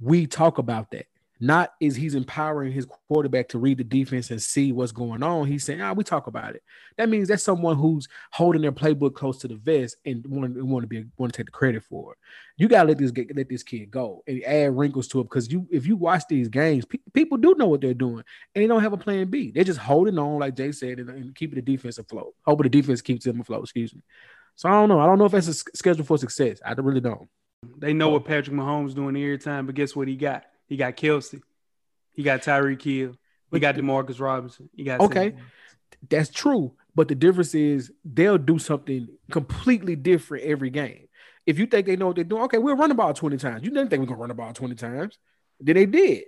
[0.00, 1.06] "We talk about that."
[1.40, 5.46] Not is he's empowering his quarterback to read the defense and see what's going on.
[5.46, 6.62] He's saying, "Ah, we talk about it."
[6.96, 10.64] That means that's someone who's holding their playbook close to the vest and want to
[10.64, 12.18] want to be want to take the credit for it.
[12.56, 15.50] You gotta let this get, let this kid go and add wrinkles to it because
[15.52, 18.24] you if you watch these games, pe- people do know what they're doing
[18.54, 19.52] and they don't have a plan B.
[19.52, 22.34] They're just holding on, like Jay said, and, and keeping the defense afloat.
[22.44, 23.62] Hoping the defense keeps them afloat.
[23.62, 24.02] Excuse me.
[24.56, 24.98] So I don't know.
[24.98, 26.58] I don't know if that's a schedule for success.
[26.66, 27.28] I really don't.
[27.76, 30.44] They know what Patrick Mahomes doing every time, but guess what he got?
[30.68, 31.40] He got Kelce.
[32.12, 33.14] He got Tyreek Hill.
[33.50, 34.68] He got Demarcus Robinson.
[34.74, 35.34] He got okay.
[36.08, 41.08] That's true, but the difference is they'll do something completely different every game.
[41.46, 43.64] If you think they know what they're doing, okay, we'll run the ball 20 times.
[43.64, 45.18] You didn't think we're gonna run the ball 20 times.
[45.58, 46.24] Then they did.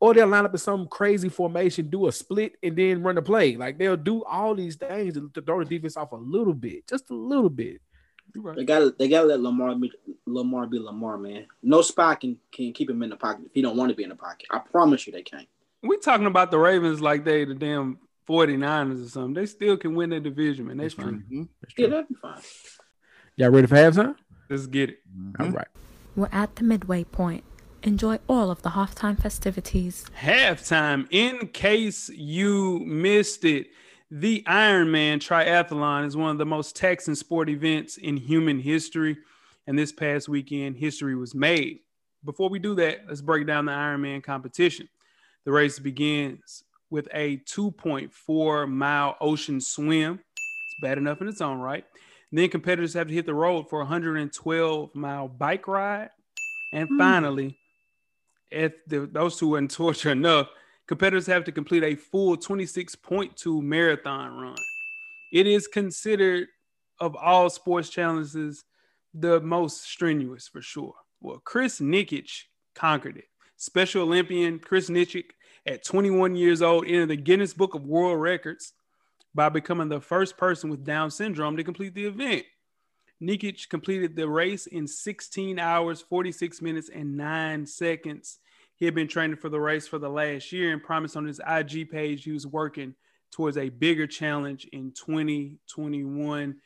[0.00, 3.22] Or they'll line up in some crazy formation, do a split, and then run the
[3.22, 3.56] play.
[3.56, 7.10] Like they'll do all these things to throw the defense off a little bit, just
[7.10, 7.80] a little bit.
[8.34, 8.56] Right.
[8.56, 9.92] They got they gotta let Lamar be
[10.26, 11.46] Lamar be Lamar, man.
[11.62, 14.02] No spy can, can keep him in the pocket if he don't want to be
[14.02, 14.46] in the pocket.
[14.50, 15.48] I promise you they can't.
[15.82, 19.34] We talking about the Ravens like they the damn 49ers or something.
[19.34, 20.76] They still can win the division, man.
[20.78, 21.18] That's, That's fine.
[21.18, 21.42] Mm-hmm.
[21.60, 22.40] That's yeah, that'd be fine.
[23.36, 24.14] Y'all ready for halftime?
[24.48, 24.98] Let's get it.
[25.16, 25.42] Mm-hmm.
[25.42, 25.68] All right.
[26.14, 27.44] We're at the midway point.
[27.82, 30.04] Enjoy all of the halftime festivities.
[30.20, 33.68] Halftime, in case you missed it,
[34.14, 39.16] the Ironman Triathlon is one of the most taxing sport events in human history.
[39.66, 41.78] And this past weekend, history was made.
[42.22, 44.86] Before we do that, let's break down the Ironman competition.
[45.46, 50.20] The race begins with a 2.4 mile ocean swim.
[50.20, 51.86] It's bad enough in its own right.
[52.30, 56.10] And then competitors have to hit the road for a 112 mile bike ride.
[56.74, 56.98] And mm.
[56.98, 57.58] finally,
[58.50, 60.48] if the, those two weren't torture enough,
[60.86, 64.56] competitors have to complete a full 26.2 marathon run.
[65.32, 66.48] It is considered
[67.00, 68.64] of all sports challenges
[69.14, 70.94] the most strenuous for sure.
[71.20, 73.28] Well, Chris Nikic conquered it.
[73.56, 75.30] Special Olympian Chris Nikic
[75.66, 78.72] at 21 years old entered the Guinness Book of World Records
[79.34, 82.44] by becoming the first person with Down syndrome to complete the event.
[83.22, 88.40] Nikic completed the race in 16 hours, 46 minutes, and 9 seconds
[88.82, 91.40] he had been training for the race for the last year and promised on his
[91.48, 92.92] IG page he was working
[93.30, 96.56] towards a bigger challenge in 2021.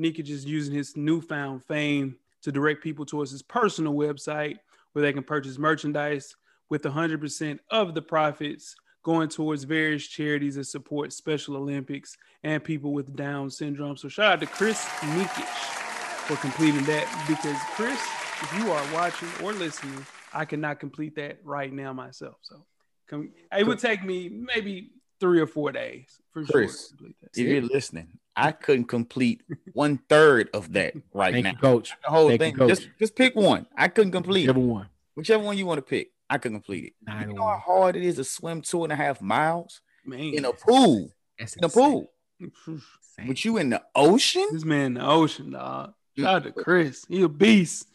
[0.00, 4.56] Nikic is using his newfound fame to direct people towards his personal website
[4.92, 6.34] where they can purchase merchandise
[6.70, 12.94] with 100% of the profits going towards various charities that support Special Olympics and people
[12.94, 13.98] with Down syndrome.
[13.98, 18.00] So shout out to Chris Nikic for completing that because Chris,
[18.40, 20.06] if you are watching or listening,
[20.38, 22.36] I cannot complete that right now myself.
[22.42, 22.64] So
[23.08, 27.08] come, it would take me maybe three or four days for Chris, sure.
[27.34, 31.50] If you're listening, I couldn't complete one third of that right Thank now.
[31.50, 31.92] You, coach.
[32.04, 32.56] The whole Thank thing.
[32.56, 33.66] You, just just pick one.
[33.76, 34.88] I couldn't complete whichever one.
[35.16, 36.92] Whichever one you want to pick, I could complete it.
[37.04, 40.20] Nine you know how hard it is to swim two and a half miles Man.
[40.20, 41.10] in a pool.
[41.36, 42.12] That's in a pool.
[43.26, 44.46] But you in the ocean?
[44.52, 45.94] This man in the ocean, dog.
[46.16, 47.04] Shout out to Chris.
[47.08, 47.88] He a beast.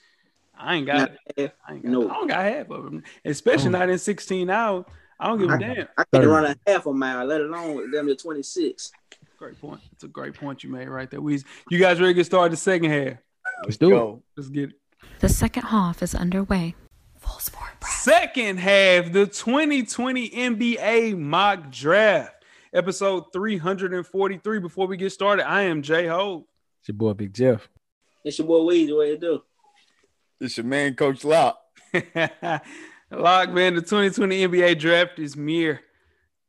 [0.57, 1.55] I ain't got it.
[1.67, 2.09] I, ain't got no.
[2.09, 3.79] I don't got half of them, especially oh.
[3.79, 4.85] not in 16 hours.
[5.19, 5.87] I don't give a damn.
[5.97, 8.91] I can't run a half a mile, let alone them to 26.
[9.37, 9.81] Great point.
[9.91, 11.21] It's a great point you made right there.
[11.21, 13.17] We, you guys ready to get started the second half?
[13.63, 14.13] Let's do go.
[14.13, 14.39] it.
[14.39, 14.75] Let's get it.
[15.19, 16.75] The second half is underway.
[17.19, 17.69] Full sport.
[17.85, 22.43] Second half, the 2020 NBA mock draft,
[22.73, 24.59] episode 343.
[24.59, 26.45] Before we get started, I am Jay Ho.
[26.79, 27.69] It's your boy Big Jeff.
[28.25, 28.91] It's your boy Weed.
[28.91, 29.43] What you do?
[30.43, 31.59] It's your man, Coach Lock.
[31.93, 35.81] Lock, man, the 2020 NBA draft is mere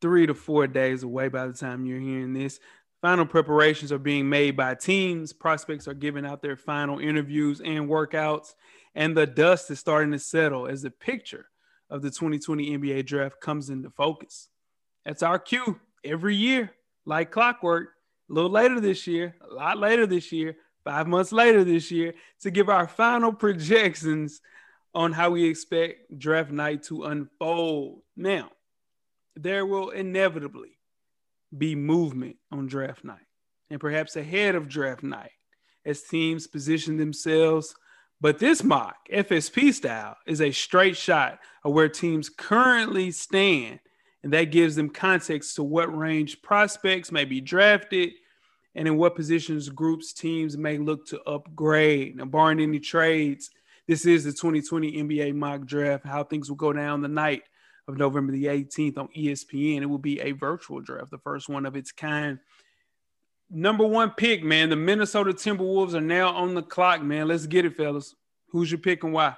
[0.00, 2.60] three to four days away by the time you're hearing this.
[3.00, 5.32] Final preparations are being made by teams.
[5.32, 8.54] Prospects are giving out their final interviews and workouts
[8.94, 11.46] and the dust is starting to settle as the picture
[11.90, 14.48] of the 2020 NBA draft comes into focus.
[15.04, 16.72] That's our cue every year,
[17.04, 17.90] like clockwork.
[18.30, 22.14] A little later this year, a lot later this year, five months later this year,
[22.40, 24.40] to give our final projections
[24.94, 28.02] on how we expect draft night to unfold.
[28.16, 28.50] Now,
[29.34, 30.78] there will inevitably
[31.56, 33.26] be movement on draft night
[33.70, 35.32] and perhaps ahead of draft night
[35.84, 37.74] as teams position themselves
[38.24, 43.80] but this mock, FSP style, is a straight shot of where teams currently stand.
[44.22, 48.12] And that gives them context to what range prospects may be drafted
[48.74, 52.16] and in what positions groups teams may look to upgrade.
[52.16, 53.50] Now, barring any trades,
[53.86, 57.42] this is the 2020 NBA mock draft, how things will go down the night
[57.86, 59.82] of November the 18th on ESPN.
[59.82, 62.38] It will be a virtual draft, the first one of its kind
[63.50, 64.70] number one pick, man.
[64.70, 67.28] The Minnesota Timberwolves are now on the clock, man.
[67.28, 68.14] Let's get it, fellas.
[68.48, 69.36] Who's your pick and why?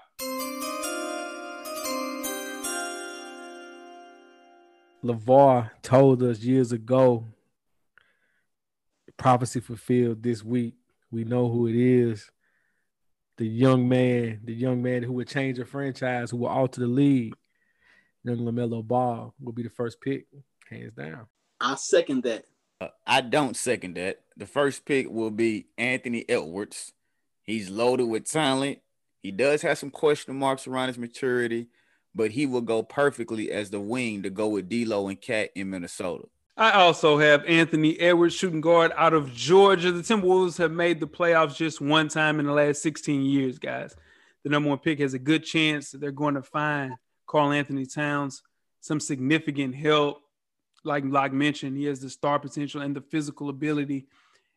[5.04, 7.26] LeVar told us years ago,
[9.16, 10.74] prophecy fulfilled this week.
[11.10, 12.30] We know who it is.
[13.38, 16.86] The young man, the young man who would change a franchise, who will alter the
[16.86, 17.34] league.
[18.24, 20.26] Young LaMelo Ball will be the first pick,
[20.68, 21.26] hands down.
[21.60, 22.44] I second that.
[22.80, 24.20] Uh, I don't second that.
[24.36, 26.92] The first pick will be Anthony Edwards.
[27.42, 28.80] He's loaded with talent.
[29.22, 31.68] He does have some question marks around his maturity,
[32.14, 35.70] but he will go perfectly as the wing to go with D'Lo and Cat in
[35.70, 36.24] Minnesota.
[36.56, 39.92] I also have Anthony Edwards, shooting guard out of Georgia.
[39.92, 43.94] The Timberwolves have made the playoffs just one time in the last 16 years, guys.
[44.42, 46.94] The number one pick has a good chance that they're going to find
[47.26, 48.42] Karl-Anthony Towns
[48.80, 50.22] some significant help
[50.86, 54.06] like like mentioned, he has the star potential and the physical ability,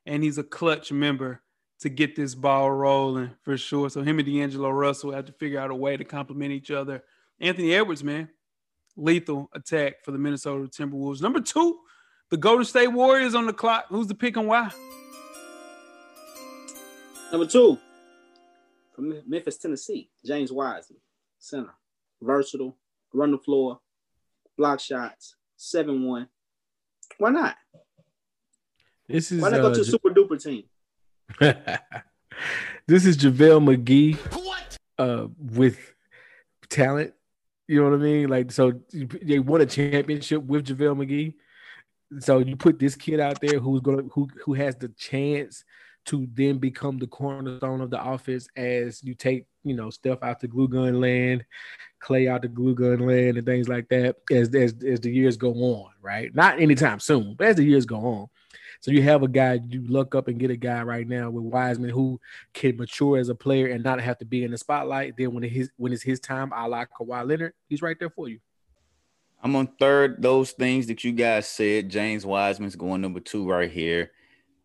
[0.06, 1.42] and he's a clutch member
[1.80, 3.90] to get this ball rolling for sure.
[3.90, 7.04] So him and D'Angelo Russell have to figure out a way to complement each other.
[7.40, 8.30] Anthony Edwards, man,
[8.96, 11.22] lethal attack for the Minnesota Timberwolves.
[11.22, 11.80] Number two,
[12.30, 13.86] the Golden State Warriors on the clock.
[13.90, 14.72] Who's the pick and why?
[17.32, 17.78] Number two,
[18.96, 21.00] from Memphis, Tennessee, James Wiseman,
[21.38, 21.74] center,
[22.22, 22.76] versatile,
[23.14, 23.80] run the floor,
[24.58, 26.28] block shots, seven one.
[27.18, 27.56] Why not?
[29.08, 30.64] This is why not go uh, to a super duper team?
[32.88, 34.78] this is JaVale McGee what?
[34.98, 35.94] Uh, with
[36.70, 37.14] talent.
[37.68, 38.30] You know what I mean?
[38.30, 41.34] Like, so they won a championship with JaVale McGee.
[42.20, 45.64] So you put this kid out there who's gonna who who has the chance
[46.06, 50.40] to then become the cornerstone of the offense as you take, you know, stuff out
[50.40, 51.46] to glue gun land,
[52.02, 55.38] Klay out to glue gun land, and things like that as, as, as the years
[55.38, 56.34] go on, right?
[56.34, 58.28] Not anytime soon, but as the years go on.
[58.80, 61.44] So you have a guy, you look up and get a guy right now with
[61.44, 62.20] Wiseman who
[62.54, 65.16] can mature as a player and not have to be in the spotlight.
[65.18, 68.30] Then when his when it's his time, I like Kawhi Leonard, he's right there for
[68.30, 68.40] you.
[69.42, 70.22] I'm on third.
[70.22, 71.90] Those things that you guys said.
[71.90, 74.12] James Wiseman's going number two right here.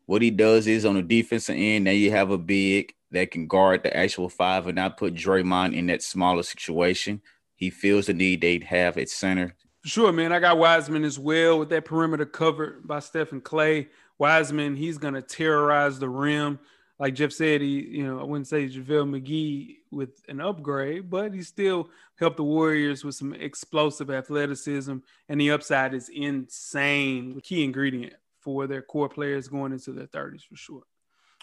[0.06, 3.46] What he does is on the defensive end, now you have a big that can
[3.46, 7.22] guard the actual five and not put Draymond in that smaller situation.
[7.54, 9.54] He feels the need they'd have at center.
[9.84, 10.32] Sure, man.
[10.32, 13.88] I got Wiseman as well with that perimeter covered by Stephen Klay.
[14.18, 16.58] Wiseman, he's gonna terrorize the rim.
[16.98, 21.34] Like Jeff said, he, you know, I wouldn't say JaVale McGee with an upgrade, but
[21.34, 24.96] he still helped the Warriors with some explosive athleticism,
[25.28, 27.40] and the upside is insane.
[27.42, 30.82] Key ingredient for their core players going into their 30s for sure.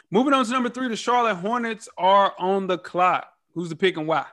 [0.09, 3.27] Moving on to number three, the Charlotte Hornets are on the clock.
[3.53, 4.25] Who's the pick and why?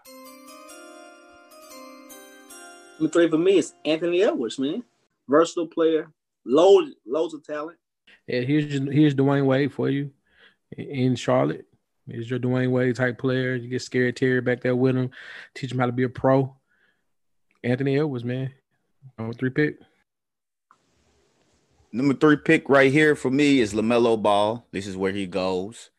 [3.01, 4.85] Number three for me is Anthony Edwards, man.
[5.29, 6.11] Versatile player,
[6.45, 7.79] loads loads of talent.
[8.27, 10.11] Yeah, here's here's Dwyane Wade for you
[10.77, 11.67] in Charlotte.
[12.07, 13.55] Here's your Dwyane Wade type player.
[13.55, 15.11] You get Scary Terry back there with him,
[15.55, 16.55] teach him how to be a pro.
[17.63, 18.53] Anthony Edwards, man.
[19.19, 19.79] Number three pick.
[21.93, 24.67] Number three pick right here for me is LaMelo Ball.
[24.73, 25.91] This is where he goes.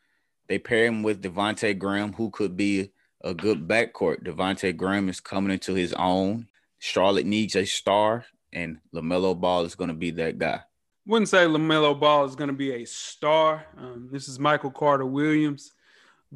[0.48, 2.92] They pair him with Devonte Graham, who could be
[3.22, 4.24] a good backcourt.
[4.24, 6.48] Devonte Graham is coming into his own.
[6.80, 10.62] Charlotte needs a star, and LaMelo Ball is going to be that guy.
[11.10, 13.66] Wouldn't say LaMelo Ball is going to be a star.
[13.80, 15.72] Um, this is Michael Carter Williams.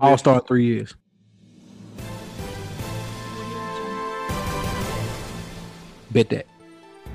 [0.01, 0.95] All star three years.
[6.09, 6.47] Bet that.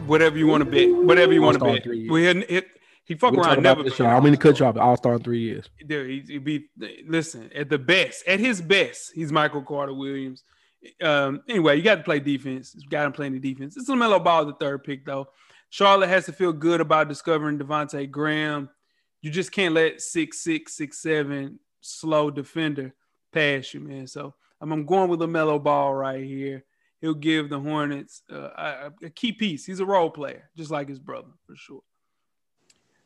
[0.06, 1.04] Whatever you want to bet.
[1.04, 1.84] Whatever you want to bet.
[1.84, 2.68] We had, it,
[3.04, 3.82] he fuck talk around never.
[3.82, 4.00] this.
[4.00, 4.76] I mean to cut you off.
[4.76, 5.68] All star in three years.
[5.84, 6.66] Dude, he, he be
[7.08, 10.44] listen at the best, at his best, he's Michael Carter Williams.
[11.02, 12.76] Um, anyway, you got to play defense.
[12.78, 13.76] You got him playing the defense.
[13.76, 15.26] It's LaMelo Ball, the third pick, though.
[15.70, 18.70] Charlotte has to feel good about discovering Devonte Graham.
[19.20, 22.94] You just can't let six six six seven slow defender
[23.32, 24.06] pass you, man.
[24.06, 26.64] So I'm, I'm going with LaMelo Ball right here.
[27.00, 29.64] He'll give the Hornets uh, a, a key piece.
[29.64, 31.82] He's a role player, just like his brother, for sure.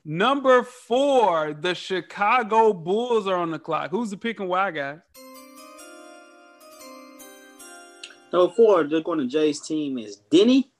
[0.04, 3.90] Number four, the Chicago Bulls are on the clock.
[3.90, 4.98] Who's the pick and why, guys?
[8.32, 10.70] Number four, they're going to Jay's team is Deni.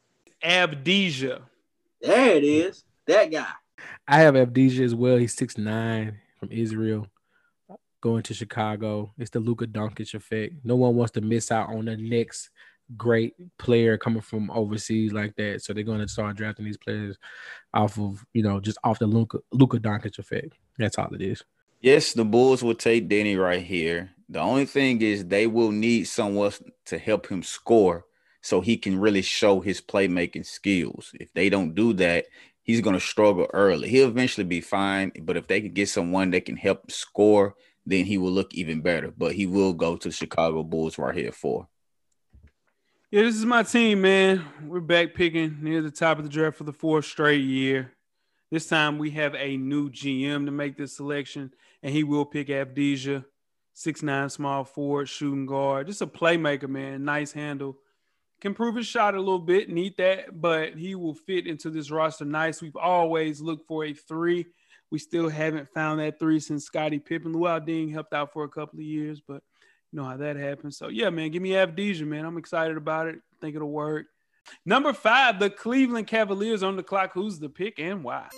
[0.42, 1.42] Avdija.
[2.02, 2.84] There it is.
[3.06, 3.46] That guy.
[4.08, 5.16] I have Avdija as well.
[5.16, 7.06] He's six nine from Israel,
[8.00, 9.12] going to Chicago.
[9.18, 10.54] It's the Luka Doncic effect.
[10.64, 12.50] No one wants to miss out on the next
[12.96, 15.62] great player coming from overseas like that.
[15.62, 17.16] So they're going to start drafting these players
[17.72, 20.54] off of you know just off the Luka Luka Doncic effect.
[20.78, 21.44] That's all it is.
[21.80, 24.10] Yes, the Bulls will take Deni right here.
[24.28, 26.52] The only thing is they will need someone
[26.86, 28.06] to help him score
[28.42, 31.12] so he can really show his playmaking skills.
[31.18, 32.26] If they don't do that,
[32.62, 33.88] he's going to struggle early.
[33.88, 37.54] He'll eventually be fine, but if they can get someone that can help score,
[37.86, 39.12] then he will look even better.
[39.16, 41.68] But he will go to Chicago Bulls right here for.
[43.10, 44.44] Yeah, this is my team, man.
[44.66, 47.92] We're back picking near the top of the draft for the fourth straight year.
[48.50, 52.48] This time we have a new GM to make this selection, and he will pick
[52.48, 53.24] Avdija,
[53.72, 57.04] six nine small forward, shooting guard, just a playmaker, man.
[57.04, 57.78] Nice handle.
[58.42, 61.92] Can prove his shot a little bit, need that, but he will fit into this
[61.92, 62.60] roster nice.
[62.60, 64.46] We've always looked for a three.
[64.90, 67.32] We still haven't found that three since Scottie Pippen.
[67.32, 69.44] Luol Deng helped out for a couple of years, but
[69.92, 70.74] you know how that happened.
[70.74, 72.24] So yeah, man, give me Avdija, man.
[72.24, 73.20] I'm excited about it.
[73.40, 74.06] think it'll work.
[74.66, 77.12] Number five, the Cleveland Cavaliers on the clock.
[77.14, 78.28] Who's the pick and why?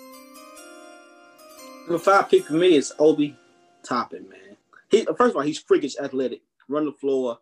[1.89, 3.35] Number five pick for me is Obi
[3.83, 4.59] Toppin, man.
[4.91, 7.39] He first of all, he's freakish athletic, run the floor.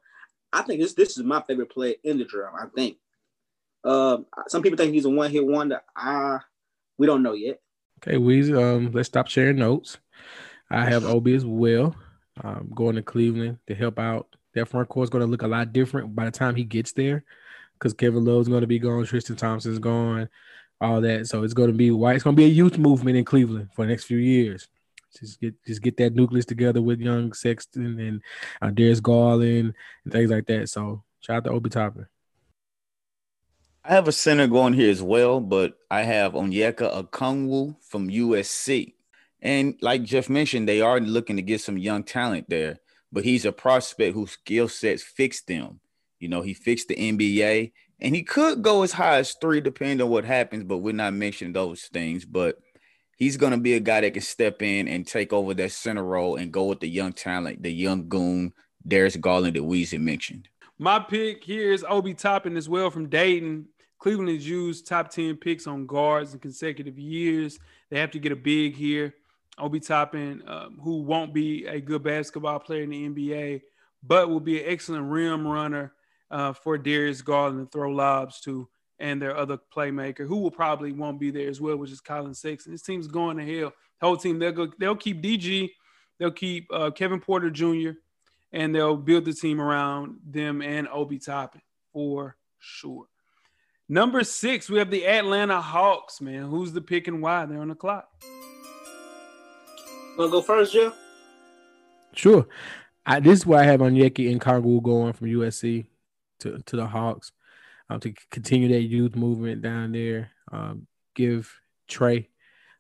[0.53, 2.57] I think this this is my favorite player in the draft.
[2.61, 2.99] I think.
[3.85, 5.81] Um, some people think he's a one hit wonder.
[5.97, 6.39] I
[6.99, 7.61] we don't know yet.
[7.99, 9.99] Okay, Weezy, um, let's stop sharing notes.
[10.71, 11.95] I have Obi as well.
[12.43, 14.29] Um, going to Cleveland to help out.
[14.55, 16.93] That front court is going to look a lot different by the time he gets
[16.93, 17.25] there,
[17.75, 20.29] because Kevin Love's going to be gone, Tristan Thompson's gone,
[20.81, 21.27] all that.
[21.27, 22.17] So it's going to be white.
[22.17, 24.69] It's going to be a youth movement in Cleveland for the next few years.
[25.19, 28.23] Just get just get that nucleus together with young Sexton and
[28.61, 30.69] uh, Darius Garland and things like that.
[30.69, 31.71] So shout out to Obi.
[33.85, 38.95] I have a center going here as well, but I have Onyeka Okongwu from USC.
[39.41, 42.79] And like Jeff mentioned, they are looking to get some young talent there,
[43.11, 45.81] but he's a prospect whose skill sets fix them.
[46.21, 50.01] You know, he fixed the NBA and he could go as high as three, depending
[50.01, 52.25] on what happens, but we're not mentioning those things.
[52.25, 52.59] But
[53.23, 56.03] he's going to be a guy that can step in and take over that center
[56.03, 58.53] role and go with the young talent, the young goon,
[58.87, 60.49] Darius Garland that Weezy mentioned.
[60.77, 63.69] My pick here is Obi Toppin as well from Dayton.
[64.01, 67.61] Cleveland has used top 10 picks on guards in consecutive years.
[67.91, 69.15] They have to get a big here.
[69.57, 73.61] Obi Toppin, um, who won't be a good basketball player in the NBA,
[74.03, 75.93] but will be an excellent rim runner
[76.33, 78.69] uh, for Darius Garland to throw lobs to,
[79.03, 82.35] and their other playmaker, who will probably won't be there as well, which is Collin
[82.35, 82.73] Sexton.
[82.73, 83.73] This team's going to hell.
[84.01, 85.71] The whole team, they'll go, they'll keep DG,
[86.19, 87.91] they'll keep uh, Kevin Porter Jr.,
[88.53, 93.07] and they'll build the team around them and Obi Toppin for sure.
[93.89, 96.45] Number six, we have the Atlanta Hawks, man.
[96.45, 97.45] Who's the pick and why?
[97.45, 98.09] They're on the clock.
[100.17, 100.95] Wanna go first, Jeff?
[102.15, 102.47] Sure.
[103.05, 105.87] I, this is where I have Onyeka Okongwu going from USC
[106.41, 107.33] to, to the Hawks
[107.93, 110.31] um, to continue that youth movement down there.
[110.51, 111.53] Um, give
[111.89, 112.29] Trey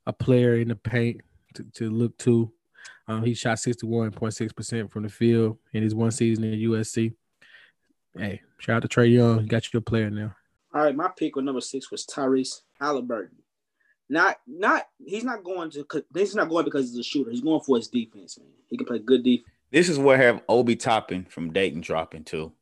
[0.06, 1.20] a player in the paint
[1.54, 2.52] to, to look to.
[3.08, 7.14] Um, he shot 61.6% from the field in his one season in USC.
[8.16, 9.40] Hey, shout out to Trae Young.
[9.40, 10.34] You got your player now.
[10.74, 13.36] All right, my pick with number six was Tyrese Halliburton.
[14.08, 15.86] Not, not he's not going to.
[16.14, 17.30] He's not going because he's a shooter.
[17.30, 18.48] He's going for his defense, man.
[18.68, 19.48] He can play good defense.
[19.70, 22.52] This is where I have Obi Toppin from Dayton dropping too.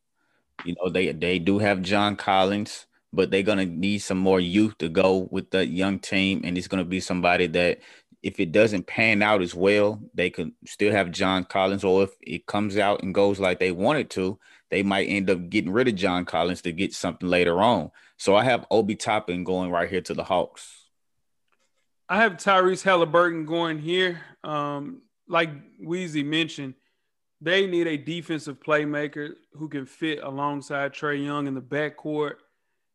[0.64, 4.78] You know, they they do have John Collins, but they're gonna need some more youth
[4.78, 7.80] to go with the young team, and it's gonna be somebody that
[8.22, 12.10] if it doesn't pan out as well, they could still have John Collins, or if
[12.20, 14.38] it comes out and goes like they want it to,
[14.70, 17.90] they might end up getting rid of John Collins to get something later on.
[18.18, 20.80] So I have Obi Toppin going right here to the Hawks.
[22.08, 24.20] I have Tyrese Halliburton going here.
[24.44, 25.50] Um, like
[25.80, 26.74] Weezy mentioned,
[27.40, 32.34] they need a defensive playmaker who can fit alongside Trae Young in the backcourt.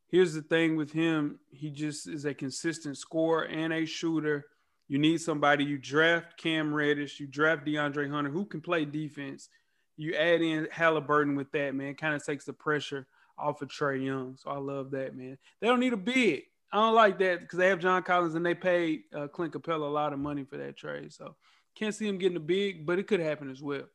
[0.07, 4.45] here's the thing with him he just is a consistent scorer and a shooter.
[4.87, 5.63] You need somebody.
[5.63, 9.49] You draft Cam Reddish, you draft DeAndre Hunter, who can play defense.
[9.97, 11.95] You add in Halliburton with that, man.
[11.95, 14.37] Kind of takes the pressure off of Trae Young.
[14.37, 15.37] So I love that, man.
[15.59, 16.43] They don't need a big.
[16.71, 19.87] I don't like that because they have John Collins and they paid uh, Clint Capela
[19.87, 21.13] a lot of money for that trade.
[21.13, 21.35] So
[21.75, 23.85] can't see him getting a big, but it could happen as well.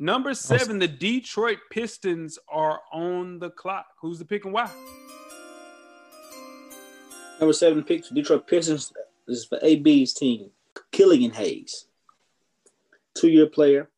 [0.00, 3.86] Number seven, the Detroit Pistons are on the clock.
[4.00, 4.70] Who's the pick and why?
[7.40, 8.92] Number seven pick for Detroit Pistons
[9.26, 10.50] this is for AB's team,
[10.92, 11.86] Killian Hayes,
[13.14, 13.90] two-year player.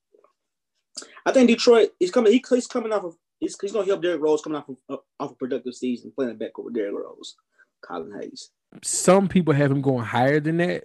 [1.24, 2.32] I think Detroit is coming.
[2.32, 3.16] He, he's coming off of.
[3.38, 6.12] He's, he's going to help Derrick Rose coming off of uh, off a productive season,
[6.14, 7.36] playing back with Derrick Rose,
[7.82, 8.50] Colin Hayes.
[8.82, 10.84] Some people have him going higher than that.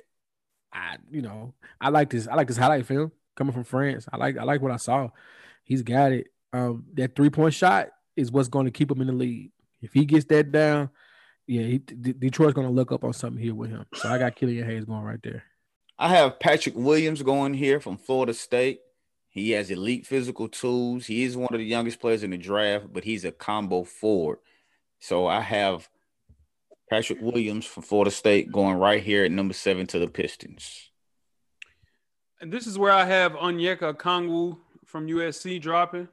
[0.74, 2.28] I, you know, I like this.
[2.28, 4.08] I like this highlight film coming from France.
[4.12, 4.38] I like.
[4.38, 5.10] I like what I saw.
[5.64, 6.28] He's got it.
[6.54, 9.52] Um, that three point shot is what's going to keep him in the lead.
[9.82, 10.90] If he gets that down,
[11.48, 13.86] yeah, he, D- Detroit's going to look up on something here with him.
[13.96, 15.44] So I got Killian Hayes going right there.
[15.98, 18.80] I have Patrick Williams going here from Florida State.
[19.30, 21.06] He has elite physical tools.
[21.06, 24.40] He is one of the youngest players in the draft, but he's a combo forward.
[25.00, 25.90] So I have
[26.90, 30.90] Patrick Williams from Florida State going right here at number seven to the Pistons.
[32.46, 36.08] And this is where I have Onyeka Okongwu from USC dropping.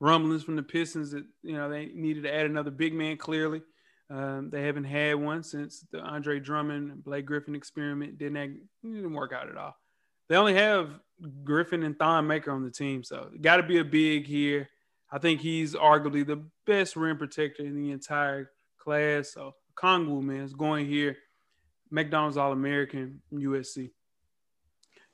[0.00, 3.16] Rumblings from the Pistons that you know they needed to add another big man.
[3.16, 3.62] Clearly,
[4.10, 8.52] um, they haven't had one since the Andre Drummond and Blake Griffin experiment didn't act,
[8.82, 9.76] didn't work out at all.
[10.28, 10.90] They only have
[11.44, 14.68] Griffin and Thon Maker on the team, so got to be a big here.
[15.12, 19.32] I think he's arguably the best rim protector in the entire class.
[19.32, 21.16] So Kongwu man is going here.
[21.92, 23.92] McDonald's All American USC.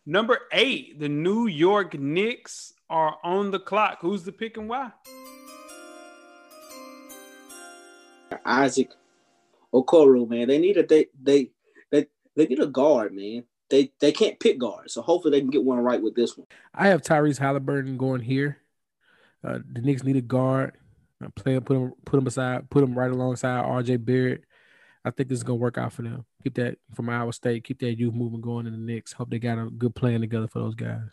[0.05, 3.99] Number eight, the New York Knicks are on the clock.
[4.01, 4.91] Who's the pick and why?
[8.45, 8.91] Isaac
[9.73, 10.49] Okoro, man.
[10.49, 11.51] They need a they they
[11.91, 13.45] they they need a guard, man.
[13.71, 16.47] They they can't pick guards, so hopefully they can get one right with this one.
[16.75, 18.59] I have Tyrese Halliburton going here.
[19.45, 20.77] Uh, the Knicks need a guard.
[21.23, 24.45] I play put him put him beside put him right alongside RJ Barrett.
[25.05, 26.25] I think this is gonna work out for them.
[26.43, 27.65] Keep that from Iowa State.
[27.65, 29.13] Keep that youth movement going in the Knicks.
[29.13, 31.11] Hope they got a good plan together for those guys.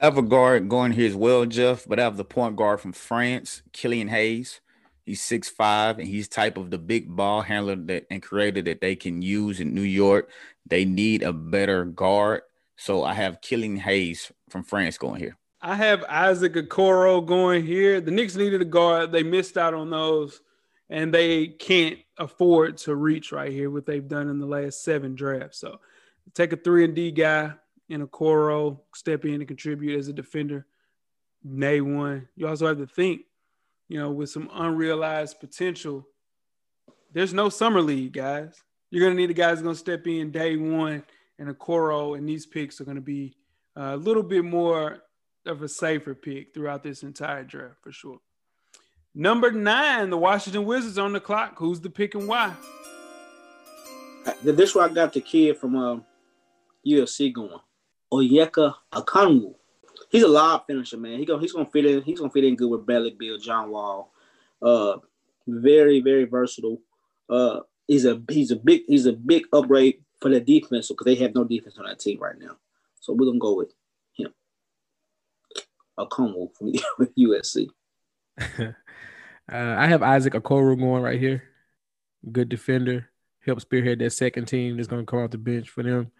[0.00, 2.80] I have a guard going here as well, Jeff, but I have the point guard
[2.80, 4.60] from France, Killian Hayes.
[5.04, 8.80] He's six five, and he's type of the big ball handler that and creator that
[8.80, 10.30] they can use in New York.
[10.66, 12.42] They need a better guard,
[12.76, 15.36] so I have Killian Hayes from France going here.
[15.62, 18.00] I have Isaac Okoro going here.
[18.00, 19.12] The Knicks needed a guard.
[19.12, 20.40] They missed out on those,
[20.90, 25.14] and they can't afford to reach right here what they've done in the last seven
[25.14, 25.58] drafts.
[25.58, 25.80] So
[26.34, 27.54] take a three and D guy
[27.88, 30.66] in Okoro, step in and contribute as a defender.
[31.58, 32.28] Day one.
[32.36, 33.22] You also have to think
[33.90, 36.06] you know, with some unrealized potential.
[37.12, 38.62] There's no summer league, guys.
[38.90, 41.02] You're gonna need the guys gonna step in day one,
[41.40, 43.36] and Okoro, and these picks are gonna be
[43.74, 45.02] a little bit more
[45.44, 48.20] of a safer pick throughout this entire draft for sure.
[49.14, 51.54] Number nine, the Washington Wizards on the clock.
[51.58, 52.54] Who's the pick and why?
[54.42, 55.98] This where I got the kid from uh,
[56.86, 57.58] UFC going.
[58.12, 59.54] Onyeka Okongwu
[60.10, 61.18] he's a lob finisher, man.
[61.18, 62.02] He go, he's gonna fit in.
[62.02, 64.12] He's gonna fit in good with Bradley Beal, John Wall.
[64.60, 64.98] Uh,
[65.46, 66.82] very very versatile.
[67.28, 71.14] Uh, he's a he's a big he's a big upgrade for the defense because they
[71.14, 72.56] have no defense on that team right now.
[73.00, 73.72] So we're gonna go with
[74.14, 74.34] him.
[75.96, 76.48] A from
[77.18, 77.68] USC.
[79.52, 81.42] uh, I have Isaac Okoro going right here.
[82.30, 83.08] Good defender.
[83.44, 86.10] Help spearhead that second team that's going to come off the bench for them.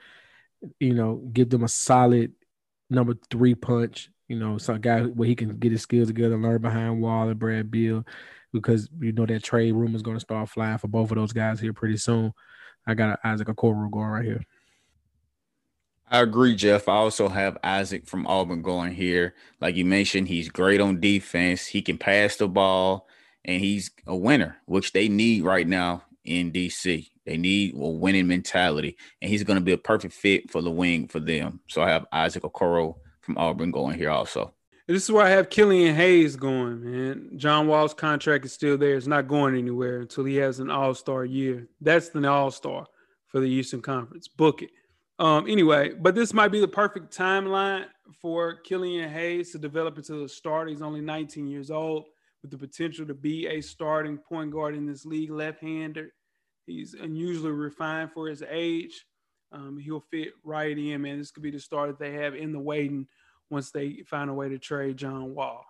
[0.79, 2.33] You know, give them a solid
[2.89, 4.11] number three punch.
[4.29, 7.39] You know, some guy where he can get his skills together, learn behind Wall and
[7.39, 8.05] Brad Beal,
[8.53, 11.33] because you know that trade room is going to start flying for both of those
[11.33, 12.33] guys here pretty soon.
[12.87, 14.43] I got Isaac Okoro going right here.
[16.13, 16.89] I agree, Jeff.
[16.89, 19.35] I also have Isaac from Auburn going here.
[19.61, 21.67] Like you mentioned, he's great on defense.
[21.67, 23.07] He can pass the ball,
[23.45, 27.09] and he's a winner, which they need right now in DC.
[27.27, 30.71] They need a winning mentality, and he's going to be a perfect fit for the
[30.71, 31.61] wing for them.
[31.69, 34.55] So I have Isaac Okoro from Auburn going here also.
[34.87, 37.31] This is where I have Killian Hayes going, man.
[37.37, 38.97] John Wall's contract is still there.
[38.97, 41.69] It's not going anywhere until he has an all star year.
[41.81, 42.87] That's the all star
[43.29, 44.27] for the Eastern Conference.
[44.27, 44.71] Book it.
[45.21, 47.85] Um, anyway, but this might be the perfect timeline
[48.21, 50.71] for Killian Hayes to develop into a starter.
[50.71, 52.07] He's only 19 years old
[52.43, 56.13] with the potential to be a starting point guard in this league, left hander.
[56.67, 59.05] He's unusually refined for his age.
[59.53, 61.19] Um, he'll fit right in, man.
[61.19, 63.09] This could be the star that they have in the waiting
[63.51, 65.65] once they find a way to trade John Wall.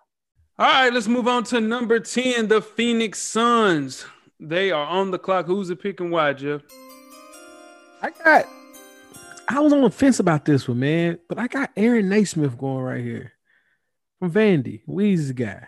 [0.59, 4.05] All right, let's move on to number 10, the Phoenix Suns.
[4.39, 5.47] They are on the clock.
[5.47, 6.61] Who's it picking why, Jeff?
[8.03, 8.47] I got.
[9.49, 12.85] I was on the fence about this one, man, but I got Aaron Nesmith going
[12.85, 13.33] right here
[14.18, 15.66] from Vandy, Weezy's guy.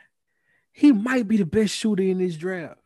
[0.72, 2.78] He might be the best shooter in this draft.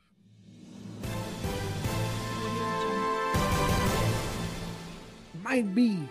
[5.43, 6.09] Might be.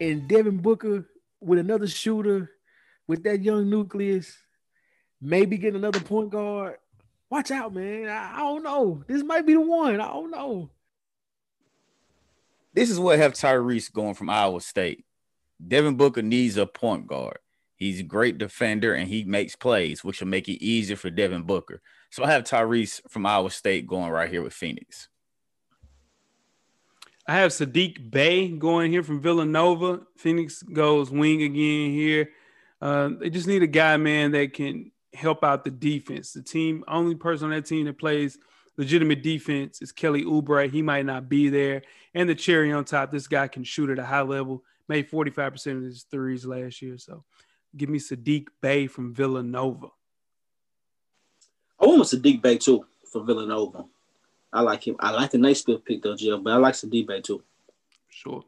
[0.00, 1.06] And Devin Booker
[1.40, 2.50] with another shooter
[3.08, 4.38] with that young nucleus,
[5.20, 6.76] maybe get another point guard.
[7.28, 8.08] Watch out, man.
[8.08, 9.02] I, I don't know.
[9.06, 10.00] This might be the one.
[10.00, 10.70] I don't know.
[12.74, 15.04] This is what have Tyrese going from Iowa State.
[15.66, 17.38] Devin Booker needs a point guard.
[17.82, 21.42] He's a great defender and he makes plays, which will make it easier for Devin
[21.42, 21.82] Booker.
[22.10, 25.08] So I have Tyrese from Iowa State going right here with Phoenix.
[27.26, 30.00] I have Sadiq Bey going here from Villanova.
[30.16, 32.30] Phoenix goes wing again here.
[32.80, 36.32] Uh, they just need a guy, man, that can help out the defense.
[36.32, 38.38] The team, only person on that team that plays
[38.76, 40.70] legitimate defense is Kelly Oubre.
[40.70, 41.82] He might not be there.
[42.14, 44.62] And the cherry on top, this guy can shoot at a high level.
[44.88, 46.98] Made 45% of his threes last year.
[46.98, 47.24] So
[47.76, 49.88] give me Sadiq Bey from Villanova.
[51.80, 53.84] I want Sadiq Bey too for Villanova.
[54.52, 54.96] I like him.
[55.00, 57.42] I like the Nesmith pick though, Jill, but I like Sadiq Bey too.
[58.08, 58.44] Sure.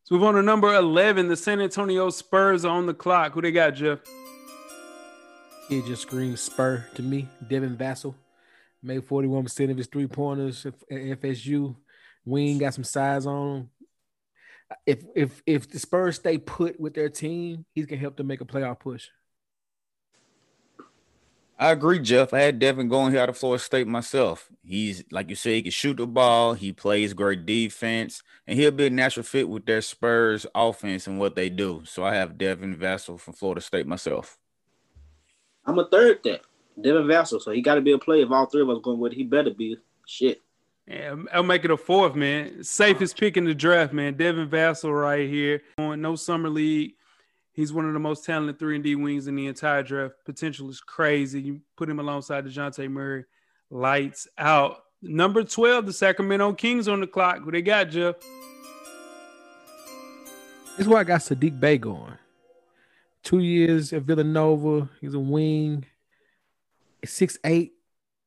[0.00, 1.28] Let's move on to number 11.
[1.28, 3.32] The San Antonio Spurs are on the clock.
[3.32, 4.00] Who they got, Jeff?
[5.68, 7.28] He just screams Spur to me.
[7.48, 8.14] Devin Vassell
[8.82, 11.74] made 41% of his three pointers at FSU.
[12.24, 13.70] Wing got some size on him.
[14.84, 18.40] If if if the Spurs stay put with their team, he's gonna help them make
[18.40, 19.08] a playoff push.
[21.58, 22.34] I agree, Jeff.
[22.34, 24.50] I had Devin going here out of Florida State myself.
[24.62, 28.72] He's like you say, he can shoot the ball, he plays great defense, and he'll
[28.72, 31.82] be a natural fit with their Spurs offense and what they do.
[31.86, 34.36] So I have Devin Vassell from Florida State myself.
[35.64, 36.42] I'm a third that.
[36.80, 37.40] Devin Vassell.
[37.40, 38.24] So he got to be a player.
[38.24, 39.78] If all three of us going with, he better be.
[40.06, 40.42] Shit.
[40.86, 42.62] Yeah, I'll make it a fourth, man.
[42.62, 44.14] Safest pick in the draft, man.
[44.14, 45.62] Devin Vassell right here.
[45.78, 46.92] On No summer league.
[47.52, 50.14] He's one of the most talented three and D wings in the entire draft.
[50.24, 51.40] Potential is crazy.
[51.40, 53.24] You put him alongside Dejounte Murray,
[53.70, 54.76] lights out.
[55.02, 57.44] Number twelve, the Sacramento Kings on the clock.
[57.44, 58.16] What they got, Jeff?
[60.76, 62.12] This is why I got Sadiq Bey going.
[63.22, 64.88] Two years at Villanova.
[65.00, 65.86] He's a wing.
[67.04, 67.72] Six eight.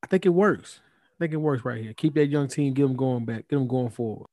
[0.01, 0.80] I think it works.
[1.20, 1.93] I think it works right here.
[1.93, 2.74] Keep that young team.
[2.74, 3.49] Get them going back.
[3.49, 4.28] Get them going forward.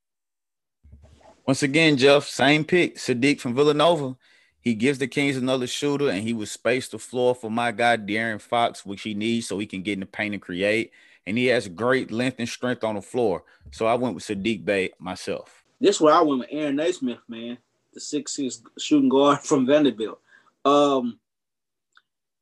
[1.44, 2.96] Once again, Jeff, same pick.
[2.96, 4.16] Sadiq from Villanova.
[4.60, 7.96] He gives the Kings another shooter, and he will space the floor for my guy
[7.96, 10.92] De'Aaron Fox, which he needs so he can get in the paint and create.
[11.26, 13.42] And he has great length and strength on the floor.
[13.72, 15.64] So I went with Sadiq Bey myself.
[15.80, 17.58] This is where I went with Aaron Nesmith, man,
[17.94, 20.20] the six six shooting guard from Vanderbilt.
[20.64, 21.18] Um,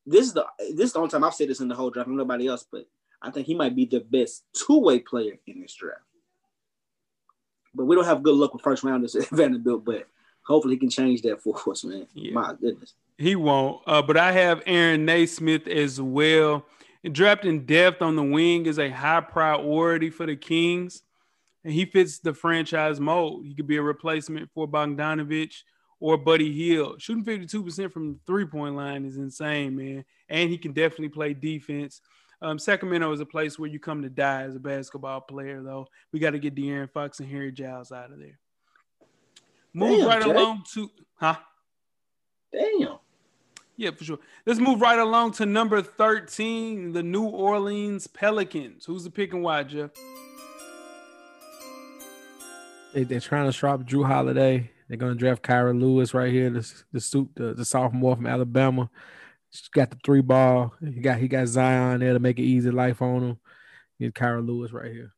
[0.07, 2.11] this is the this is the only time I've said this in the whole draft.
[2.11, 2.86] Nobody else, but
[3.25, 6.03] I think he might be the best two way player in this draft.
[7.75, 9.85] But we don't have good luck with first rounders at Vanderbilt.
[9.85, 10.07] But
[10.43, 12.07] hopefully he can change that for us, man.
[12.12, 12.33] Yeah.
[12.33, 12.93] My goodness.
[13.16, 13.81] He won't.
[13.87, 16.66] Uh, but I have Aaron Nesmith as well.
[17.11, 21.03] Drafting depth on the wing is a high priority for the Kings.
[21.64, 23.47] And he fits the franchise mold.
[23.47, 25.55] He could be a replacement for Bogdanovic
[25.99, 27.01] or Buddy Hield.
[27.01, 30.05] Shooting 52% from the three-point line is insane, man.
[30.29, 32.03] And he can definitely play defense.
[32.43, 35.87] Um, Sacramento is a place where you come to die as a basketball player, though.
[36.12, 38.39] We got to get De'Aaron Fox and Harry Giles out of there.
[39.72, 40.30] Move Damn, right Jay.
[40.30, 41.37] along to huh?
[42.53, 42.99] Damn.
[43.76, 44.18] Yeah, for sure.
[44.47, 48.85] Let's move right along to number 13, the New Orleans Pelicans.
[48.85, 49.91] Who's the pick and why, Jeff?
[52.93, 54.70] They, they're trying to swap Jrue Holiday.
[54.89, 56.61] They're going to draft Kira Lewis right here, the
[56.93, 58.91] the, the, the sophomore from Alabama.
[59.55, 60.74] He's got the three ball.
[60.80, 63.38] He got he got Zion there to make it easy life on him.
[64.00, 65.14] Get Kira Lewis right here.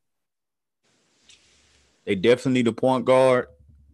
[2.04, 3.48] They definitely need a point guard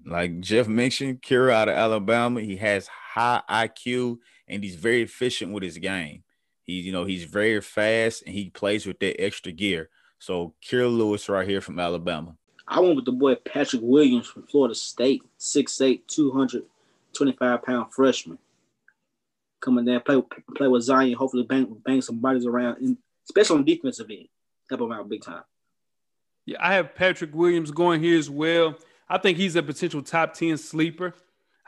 [0.05, 4.19] like Jeff mentioned, Kira out of Alabama, he has high IQ
[4.49, 6.23] and he's very efficient with his game.
[6.65, 9.91] He's, you know, he's very fast and he plays with that extra gear.
[10.19, 12.37] So Kira Lewis right here from Alabama.
[12.67, 18.39] I went with the boy Patrick Williams from Florida State, 6'8", 225 pound freshman.
[19.63, 20.21] Coming there, play
[20.57, 22.97] play with Zion, hopefully bang bang some bodies around,
[23.29, 24.27] especially on defensive end.
[24.69, 25.45] Help him out big time.
[26.45, 28.77] Yeah, I have Patrick Williams going here as well.
[29.09, 31.15] I think he's a potential top 10 sleeper.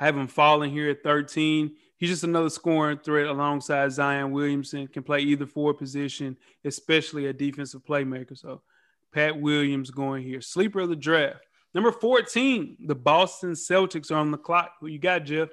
[0.01, 1.77] I have him falling here at 13.
[1.97, 7.33] He's just another scoring threat alongside Zion Williamson, can play either forward position, especially a
[7.33, 8.37] defensive playmaker.
[8.37, 8.63] So
[9.13, 10.41] Pat Williams going here.
[10.41, 11.47] Sleeper of the draft.
[11.73, 14.73] Number 14, the Boston Celtics are on the clock.
[14.81, 15.51] Who you got, Jeff?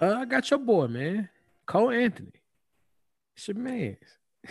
[0.00, 1.28] Uh, I got your boy, man.
[1.64, 2.32] Cole Anthony.
[3.34, 3.96] It's your man.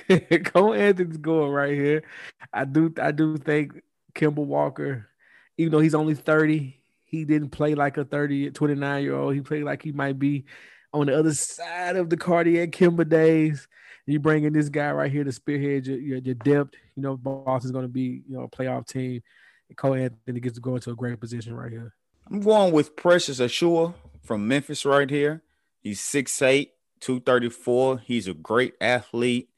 [0.45, 2.03] Cole Anthony's going right here.
[2.51, 3.81] I do I do think
[4.13, 5.07] Kemba Walker,
[5.57, 6.75] even though he's only 30,
[7.05, 9.35] he didn't play like a 30, 29 year old.
[9.35, 10.45] He played like he might be
[10.93, 13.67] on the other side of the cardiac Kemba days.
[14.07, 16.75] You bringing this guy right here to spearhead your, your, your depth.
[16.95, 19.21] You know, Boston's going to be you know a playoff team.
[19.69, 21.93] And Cole Anthony gets to go into a great position right here.
[22.29, 23.93] I'm going with Precious Achiuwa
[24.25, 25.43] from Memphis right here.
[25.81, 26.69] He's 6'8,
[26.99, 27.99] 234.
[27.99, 29.49] He's a great athlete.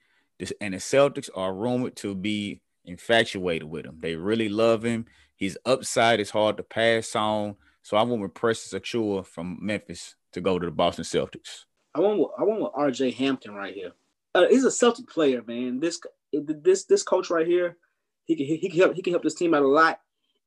[0.61, 3.97] And the Celtics are rumored to be infatuated with him.
[3.99, 5.05] They really love him.
[5.36, 7.55] His upside is hard to pass on.
[7.82, 11.65] So I went with Precious Achiuwa from Memphis to go to the Boston Celtics.
[11.95, 13.91] I want with, I want with RJ Hampton right here.
[14.36, 15.80] Uh, he's a Celtic player, man.
[15.80, 15.99] This
[16.32, 17.78] this this coach right here,
[18.26, 19.99] he can he can help he can help this team out a lot.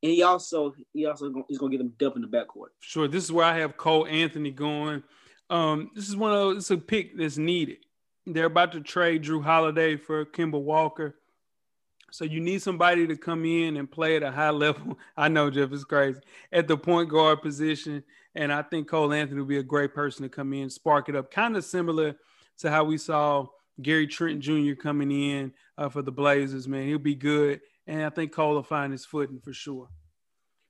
[0.02, 2.68] And he also he also he's gonna get them depth in the backcourt.
[2.80, 5.02] Sure, this is where I have Cole Anthony going.
[5.50, 6.56] Um, this is one of those.
[6.58, 7.78] It's a pick that's needed.
[8.26, 11.16] They're about to trade Jrue Holiday for Kemba Walker.
[12.12, 14.98] So you need somebody to come in and play at a high level.
[15.16, 16.20] I know Jeff is crazy
[16.52, 18.02] at the point guard position,
[18.34, 21.16] and I think Cole Anthony will be a great person to come in, spark it
[21.16, 22.16] up, kind of similar
[22.58, 23.46] to how we saw
[23.80, 24.74] Gary Trent Jr.
[24.74, 26.68] coming in uh, for the Blazers.
[26.68, 27.60] Man, he'll be good,
[27.90, 29.88] and I think Cole will find his footing for sure.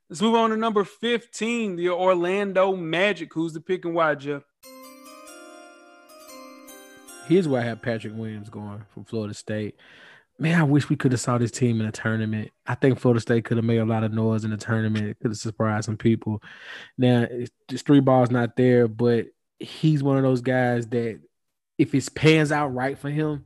[0.09, 3.33] Let's move on to number 15, the Orlando Magic.
[3.35, 4.43] Who's the pick and why, Jeff?
[7.27, 9.77] Here's where I have Patrick Williams going from Florida State.
[10.39, 12.51] Man, I wish we could have saw this team in a tournament.
[12.66, 15.05] I think Florida State could have made a lot of noise in the tournament.
[15.07, 16.43] It could have surprised some people.
[16.97, 17.27] Now,
[17.68, 19.27] just three balls not there, but
[19.59, 21.21] he's one of those guys that
[21.77, 23.45] if it pans out right for him,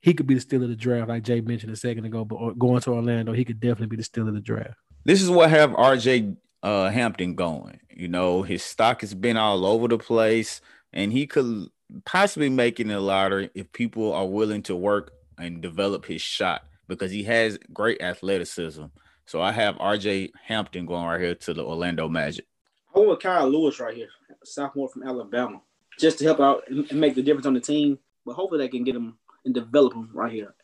[0.00, 2.24] he could be the steal of the draft, like Jay mentioned a second ago.
[2.24, 4.74] But going to Orlando, he could definitely be the steal of the draft.
[5.04, 7.80] This is what have RJ uh, Hampton going.
[7.94, 10.60] You know, his stock has been all over the place,
[10.92, 11.68] and he could
[12.04, 16.64] possibly make making the lottery if people are willing to work and develop his shot
[16.88, 18.84] because he has great athleticism.
[19.26, 22.46] So I have RJ Hampton going right here to the Orlando Magic.
[22.94, 24.08] I want with Kyle Lewis right here,
[24.44, 25.60] sophomore from Alabama,
[25.98, 27.98] just to help out and make the difference on the team.
[28.26, 30.54] But hopefully they can get him and develop him right here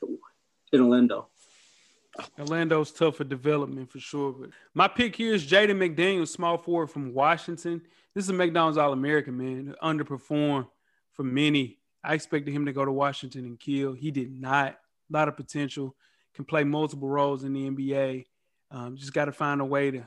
[0.72, 1.28] in Orlando.
[2.38, 4.32] Orlando's tough for development for sure.
[4.32, 7.82] But my pick here is Jaden McDaniels, small forward from Washington.
[8.14, 10.68] This is a McDonald's All American man, underperformed
[11.12, 11.78] for many.
[12.02, 13.92] I expected him to go to Washington and kill.
[13.92, 14.72] He did not.
[14.72, 15.94] A lot of potential.
[16.34, 18.26] Can play multiple roles in the NBA.
[18.70, 20.04] Um, just got to find a way to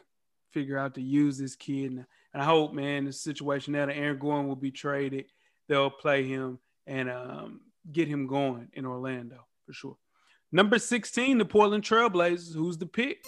[0.52, 1.92] figure out to use this kid.
[1.92, 5.26] And, and I hope, man, the situation that Aaron Gordon will be traded,
[5.68, 7.62] they'll play him and um,
[7.92, 9.98] get him going in Orlando for sure.
[10.52, 12.54] Number 16, the Portland Trailblazers.
[12.56, 13.24] Who's the pick?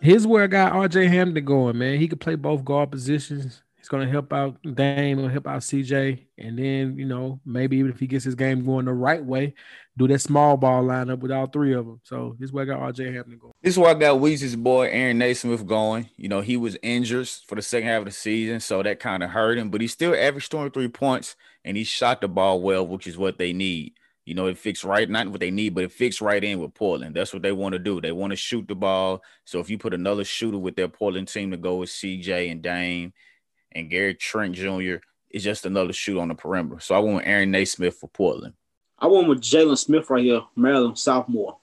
[0.00, 1.98] Here's where I got RJ Hampton going, man.
[1.98, 3.62] He could play both guard positions.
[3.80, 6.26] He's going to help out Dame, going to help out CJ.
[6.36, 9.54] And then, you know, maybe even if he gets his game going the right way,
[9.96, 11.98] do that small ball lineup with all three of them.
[12.04, 13.54] So this is where I got RJ Hampton going.
[13.62, 16.10] This is where I got Weezy's boy, Aaron Nesmith, going.
[16.18, 19.22] You know, he was injured for the second half of the season, so that kind
[19.22, 22.86] of hurt him, but he still averaged 23 points and he shot the ball well,
[22.86, 23.94] which is what they need.
[24.26, 26.74] You know, it fits right, not what they need, but it fits right in with
[26.74, 27.16] Portland.
[27.16, 27.98] That's what they want to do.
[27.98, 29.22] They want to shoot the ball.
[29.46, 32.60] So if you put another shooter with their Portland team to go with CJ and
[32.60, 33.14] Dame–
[33.72, 34.96] and Gary Trent Jr.
[35.30, 36.80] is just another shoot on the perimeter.
[36.80, 38.54] So I went with Aaron Nesmith for Portland.
[38.98, 41.58] I went with Jalen Smith right here, Maryland sophomore.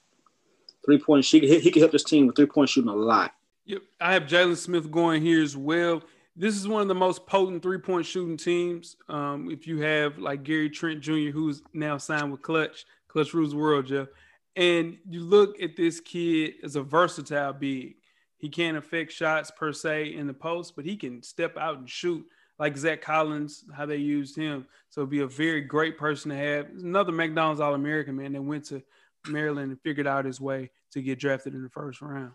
[0.86, 1.44] Three point shoot.
[1.44, 3.34] He, he can help this team with three point shooting a lot.
[3.66, 6.02] Yep, I have Jalen Smith going here as well.
[6.36, 8.96] This is one of the most potent three point shooting teams.
[9.10, 13.54] Um, if you have like Gary Trent Jr., who's now signed with Clutch, Clutch Rules
[13.54, 14.08] World, Jeff,
[14.56, 17.96] and you look at this kid as a versatile big.
[18.38, 21.90] He can't affect shots per se in the post, but he can step out and
[21.90, 22.26] shoot
[22.60, 24.66] like Zach Collins, how they used him.
[24.90, 26.68] So be a very great person to have.
[26.70, 28.82] Another McDonald's All American man that went to
[29.28, 32.32] Maryland and figured out his way to get drafted in the first round.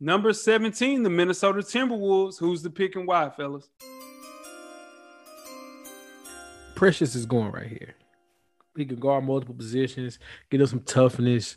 [0.00, 2.38] Number 17, the Minnesota Timberwolves.
[2.38, 3.68] Who's the pick and why, fellas?
[6.74, 7.94] Precious is going right here.
[8.76, 10.18] He can guard multiple positions,
[10.50, 11.56] get him some toughness,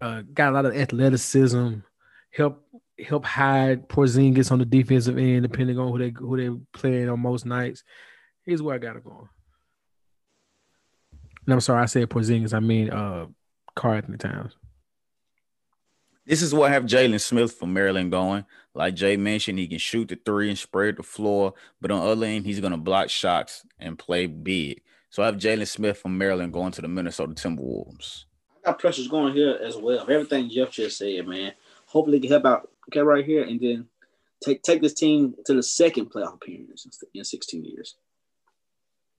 [0.00, 1.76] uh, got a lot of athleticism,
[2.32, 2.64] help
[2.98, 7.20] help hide Porzingis on the defensive end, depending on who they who they playing on
[7.20, 7.84] most nights.
[8.44, 9.28] Here's where I gotta go.
[11.46, 12.54] And I'm sorry, I said Porzingis.
[12.54, 13.26] I mean uh
[13.74, 14.56] Karl Anthony Towns.
[16.24, 18.44] This is what I have Jalen Smith from Maryland going.
[18.74, 22.06] Like Jay mentioned, he can shoot the three and spread the floor, but on the
[22.06, 24.82] other end, he's gonna block shots and play big.
[25.10, 28.24] So I have Jalen Smith from Maryland going to the Minnesota Timberwolves.
[28.64, 30.08] I got pressures going here as well.
[30.08, 31.52] Everything Jeff just said, man.
[31.92, 33.86] Hopefully, can help out okay, right here, and then
[34.42, 37.96] take take this team to the second playoff appearance in 16 years.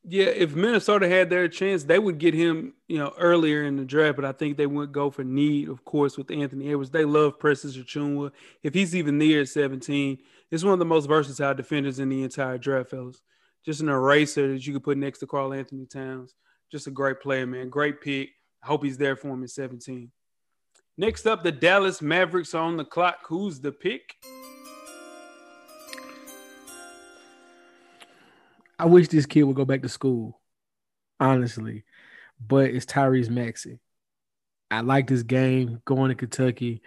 [0.06, 3.86] Yeah, if Minnesota had their chance, they would get him, you know, earlier in the
[3.86, 4.18] draft.
[4.18, 6.90] But I think they would go for need, of course, with Anthony Edwards.
[6.90, 8.32] They love Precious Achiuwa.
[8.64, 10.18] If he's even near 17,
[10.52, 13.22] it's one of the most versatile defenders in the entire draft, fellas.
[13.64, 16.36] Just an eraser that you could put next to Karl-Anthony Towns.
[16.70, 17.70] Just a great player, man.
[17.70, 18.32] Great pick.
[18.62, 20.12] I hope he's there for him in 17.
[20.96, 23.22] Next up, the Dallas Mavericks on the clock.
[23.26, 24.16] Who's the pick?
[28.78, 30.40] I wish this kid would go back to school,
[31.20, 31.84] honestly,
[32.40, 33.80] but it's Tyrese Maxey.
[34.70, 36.82] I like this game going to Kentucky.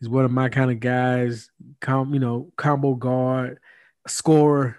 [0.00, 1.50] He's one of my kind of guys.
[1.80, 3.60] Com, you know, combo guard,
[4.08, 4.78] scorer.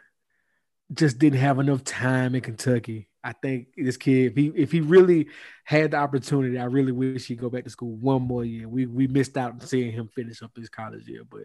[0.94, 3.08] Just didn't have enough time in Kentucky.
[3.26, 5.30] I think this kid, if he if he really
[5.64, 8.70] had the opportunity, I really wish he'd go back to school one more year.
[8.70, 11.42] We we missed out on seeing him finish up his college year, but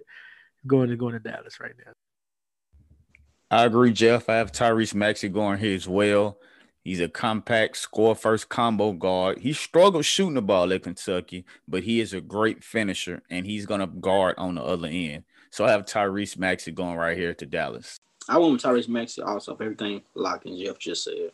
[0.67, 1.93] going to going to Dallas right now.
[3.51, 4.29] I agree, Jeff.
[4.29, 6.39] I have Tyrese Maxey going here as well.
[6.85, 9.39] He's a compact score first combo guard.
[9.39, 13.65] He struggled shooting the ball at Kentucky, but he is a great finisher and he's
[13.65, 15.25] going to guard on the other end.
[15.51, 17.99] So I have Tyrese Maxey going right here to Dallas.
[18.29, 19.55] I want Tyrese Maxey also.
[19.55, 21.33] If everything like and Jeff just said.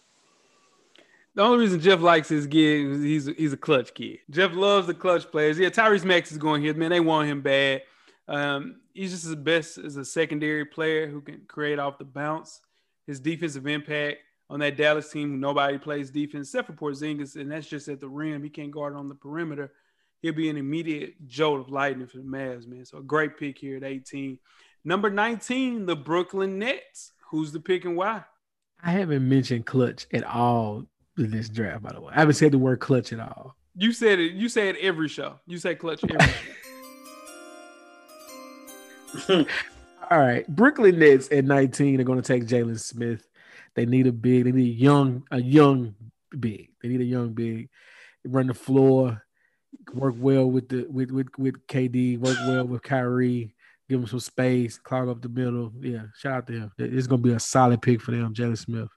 [1.37, 4.21] The only reason Jeff likes his kid is he's he's a clutch kid.
[4.31, 5.59] Jeff loves the clutch players.
[5.59, 6.73] Yeah, Tyrese Max is going here.
[6.73, 7.83] Man, they want him bad.
[8.27, 12.63] Um, he's just as best as a secondary player who can create off the bounce.
[13.07, 14.17] His defensive impact
[14.49, 18.09] on that Dallas team, nobody plays defense except for Porzingis, and that's just at the
[18.09, 18.43] rim.
[18.43, 19.73] He can't guard on the perimeter.
[20.23, 22.87] He'll be an immediate jolt of lightning for the Mavs, man.
[22.87, 24.39] So a great pick here at 18.
[24.85, 27.13] Number 19, the Brooklyn Nets.
[27.31, 28.25] Who's the pick and why?
[28.83, 30.87] I haven't mentioned clutch at all
[31.19, 32.13] in this draft, by the way.
[32.15, 33.57] I haven't said the word clutch at all.
[33.75, 34.33] You said it.
[34.33, 35.41] You say it every show.
[35.47, 36.35] You say clutch every show.
[40.09, 43.27] All right, Brooklyn Nets at 19 are going to take Jalen Smith.
[43.75, 44.45] They need a big.
[44.45, 45.95] They need a young, a young
[46.39, 46.71] big.
[46.83, 47.69] They need a young big.
[48.25, 49.23] Run the floor,
[49.93, 52.19] work well with the with with with KD.
[52.19, 53.55] Work well with Kyrie.
[53.89, 54.79] Give him some space.
[54.79, 55.73] Clog up the middle.
[55.81, 56.73] Yeah, shout out to him.
[56.79, 58.89] It's going to be a solid pick for them, Jalen Smith.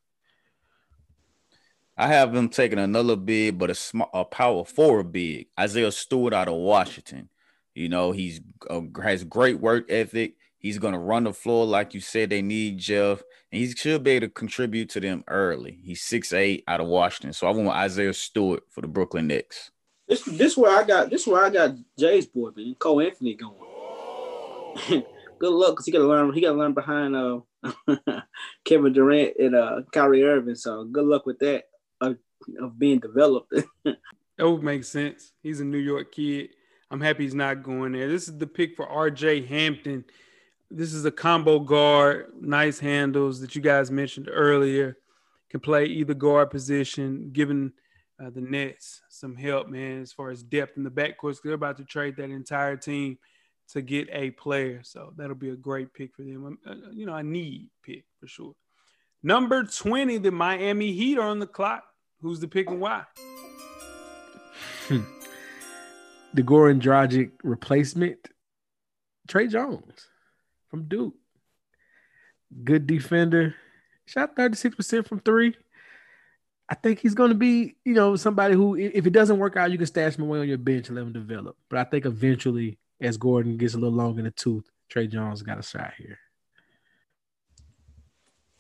[2.00, 5.48] I have them taking another big, but a small, a power forward big.
[5.60, 7.28] Isaiah Stewart out of Washington.
[7.76, 8.40] You know, he's
[8.70, 10.36] uh, has great work ethic.
[10.60, 13.22] He's going to run the floor like you said they need Jeff,
[13.52, 15.78] and he should be able to contribute to them early.
[15.84, 19.70] He's six eight out of Washington, so I want Isaiah Stewart for the Brooklyn Nets.
[20.08, 23.56] This this where I got this where I got Jay's boy man, Cole Anthony going.
[25.40, 26.34] Good luck, cause he got to learn.
[26.34, 27.40] He got to learn behind uh,
[28.66, 30.56] Kevin Durant and uh, Kyrie Irving.
[30.56, 31.69] So good luck with that
[32.02, 32.14] uh,
[32.62, 33.54] of being developed.
[33.84, 33.98] that
[34.40, 35.34] would make sense.
[35.42, 36.50] He's a New York kid.
[36.92, 38.08] I'm happy he's not going there.
[38.08, 40.06] This is the pick for RJ Hampton.
[40.72, 44.98] This is a combo guard, nice handles that you guys mentioned earlier.
[45.50, 47.72] Can play either guard position, giving
[48.24, 51.38] uh, the Nets some help, man, as far as depth in the backcourt.
[51.44, 53.18] They're about to trade that entire team
[53.70, 54.82] to get a player.
[54.84, 56.46] So that'll be a great pick for them.
[56.46, 58.54] Um, uh, you know, a need pick for sure.
[59.22, 61.84] Number 20, the Miami Heat are on the clock.
[62.22, 63.04] Who's the pick and why?
[64.88, 65.02] Hmm
[66.34, 68.30] the Goran Dragic replacement,
[69.28, 70.08] Tre Jones
[70.70, 71.16] from Duke.
[72.64, 73.56] Good defender.
[74.06, 75.56] Shot 36% from three.
[76.68, 79.72] I think he's going to be, you know, somebody who, if it doesn't work out,
[79.72, 81.58] you can stash him away on your bench and let him develop.
[81.70, 85.42] But I think eventually, as Goran gets a little longer in the tooth, Tre Jones
[85.42, 86.20] got a shot here.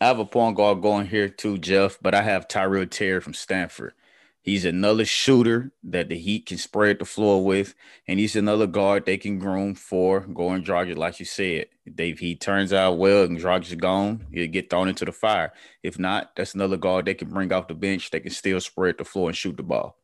[0.01, 3.33] I have a point guard going here too, Jeff, but I have Tyrell Terry from
[3.33, 3.93] Stanford.
[4.41, 7.75] He's another shooter that the Heat can spread the floor with,
[8.07, 11.67] and he's another guard they can groom for Goran Dragic, like you said.
[11.85, 15.51] If he turns out well and Dragic is gone, he'll get thrown into the fire.
[15.83, 18.09] If not, that's another guard they can bring off the bench.
[18.09, 19.97] They can still spread the floor and shoot the ball.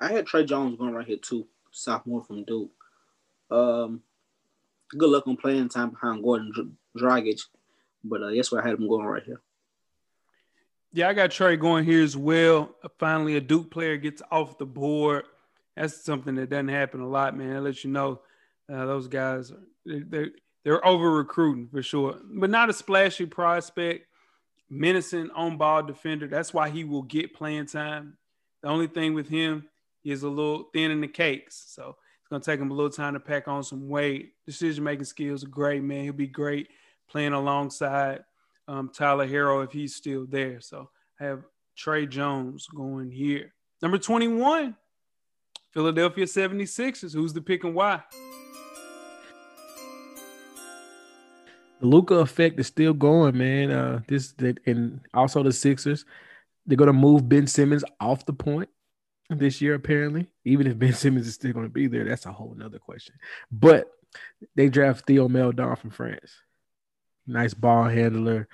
[0.00, 2.70] I had Tre Jones going right here too, sophomore from Duke.
[3.50, 4.00] Um,
[4.96, 6.48] good luck on playing time behind Goran
[6.98, 7.42] Dragic,
[8.04, 9.40] but uh, that's why I had him going right here.
[10.92, 12.74] Yeah, I got Tre going here as well.
[12.98, 15.24] Finally, a Duke player gets off the board.
[15.76, 17.56] That's something that doesn't happen a lot, man.
[17.56, 18.20] I let you know
[18.72, 19.52] uh, those guys
[19.84, 20.30] they're
[20.64, 24.06] they're over recruiting for sure, but not a splashy prospect.
[24.68, 26.26] Menacing on ball defender.
[26.26, 28.16] That's why he will get playing time.
[28.62, 29.68] The only thing with him
[30.02, 33.14] is a little thin in the cakes, so it's gonna take him a little time
[33.14, 34.32] to pack on some weight.
[34.44, 36.02] Decision making skills are great, man.
[36.02, 36.68] He'll be great
[37.08, 38.24] playing alongside
[38.68, 40.60] um, Tyler Herro if he's still there.
[40.60, 40.90] So
[41.20, 41.44] I have
[41.76, 43.52] Tre Jones going here.
[43.82, 44.76] Number 21,
[45.72, 47.12] Philadelphia 76ers.
[47.12, 48.02] Who's the pick and why?
[51.80, 53.70] The Luka effect is still going, man.
[53.70, 54.34] Uh, this
[54.66, 56.06] and also the Sixers.
[56.64, 58.70] they're gonna move Ben Simmons off the point
[59.28, 60.26] this year, apparently.
[60.44, 63.14] Even if Ben Simmons is still gonna be there, that's a whole nother question.
[63.50, 63.90] But
[64.54, 66.32] they draft Theo Maledon from France.
[67.26, 68.48] Nice ball handler,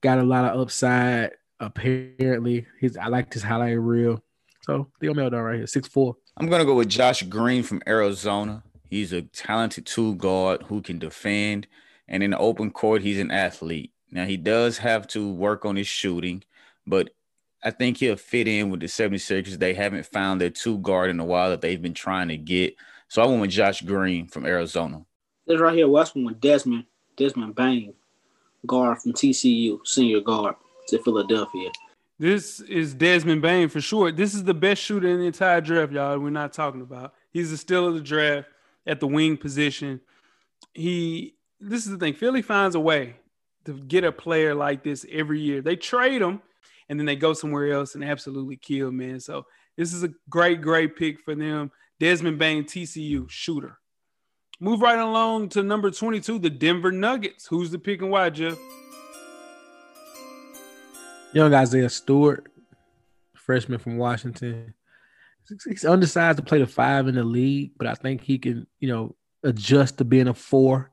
[0.00, 1.32] got a lot of upside.
[1.60, 4.22] Apparently, his I liked his highlight reel.
[4.62, 6.16] So Theo Maledon right here, six four.
[6.36, 8.62] I'm gonna go with Josh Green from Arizona.
[8.88, 11.66] He's a talented two guard who can defend,
[12.06, 13.92] and in the open court, he's an athlete.
[14.10, 16.44] Now he does have to work on his shooting,
[16.86, 17.10] but
[17.62, 19.58] I think he'll fit in with the 76ers.
[19.58, 22.76] They haven't found their two guard in a while that they've been trying to get.
[23.08, 25.04] So I went with Josh Green from Arizona.
[25.46, 26.84] This right here, West one with Desmond,
[27.18, 27.92] Desmond Bane,
[28.66, 30.54] guard from TCU, senior guard
[30.86, 31.70] to Philadelphia.
[32.18, 34.12] This is Desmond Bane for sure.
[34.12, 36.18] This is the best shooter in the entire draft, y'all.
[36.18, 37.14] We're not talking about.
[37.30, 38.48] He's the still of the draft
[38.86, 40.00] at the wing position.
[40.74, 42.14] He this is the thing.
[42.14, 43.16] Philly finds a way
[43.64, 45.60] to get a player like this every year.
[45.60, 46.40] They trade him
[46.88, 49.20] and then they go somewhere else and absolutely kill, man.
[49.20, 49.44] So
[49.76, 51.70] this is a great, great pick for them.
[51.98, 53.78] Desmond Bane, TCU shooter.
[54.60, 57.46] Move right along to number 22, the Denver Nuggets.
[57.46, 58.58] Who's the pick and why, Jeff?
[61.32, 62.50] Young Isaiah Stewart,
[63.36, 64.74] freshman from Washington.
[65.64, 68.88] He's undersized to play the five in the league, but I think he can, you
[68.88, 70.90] know, adjust to being a four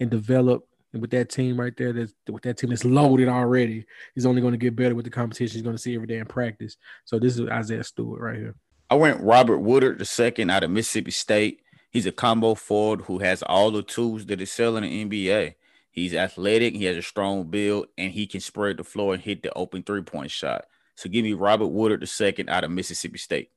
[0.00, 0.66] and develop.
[0.92, 3.84] And with that team right there, that's with that team that's loaded already,
[4.14, 5.54] he's only going to get better with the competition.
[5.54, 6.76] He's going to see every day in practice.
[7.04, 8.56] So this is Isaiah Stewart right here.
[8.90, 11.60] I went Robert Woodard, the second out of Mississippi State.
[11.96, 15.54] He's a combo forward who has all the tools that is selling in the NBA.
[15.90, 19.42] He's athletic, he has a strong build, and he can spread the floor and hit
[19.42, 20.66] the open three point shot.
[20.94, 23.50] So give me Robert Woodard, the second out of Mississippi State.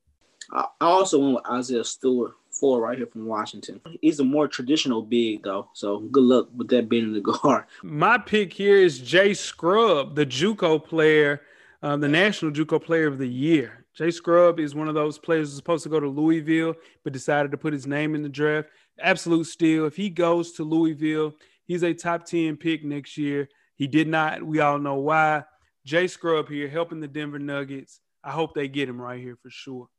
[0.54, 3.82] I also went with Isaiah Stewart, four right here from Washington.
[4.02, 7.66] He's a more traditional big though, so good luck with that being in the guard.
[7.84, 11.42] My pick here is Jay Scrubb, the JUCO player,
[11.84, 13.84] uh, the National JUCO Player of the Year.
[14.00, 16.74] Jay Scrubb is one of those players who's supposed to go to Louisville,
[17.04, 18.70] but decided to put his name in the draft.
[18.98, 19.86] Absolute steal.
[19.86, 21.34] If he goes to Louisville,
[21.66, 23.50] he's a top 10 pick next year.
[23.76, 24.42] He did not.
[24.42, 25.44] We all know why.
[25.86, 28.00] Jay Scrubb here helping the Denver Nuggets.
[28.24, 29.90] I hope they get him right here for sure.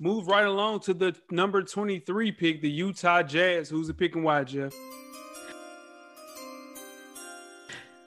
[0.00, 3.70] Move right along to the number 23 pick, the Utah Jazz.
[3.70, 4.74] Who's the pick and why, Jeff?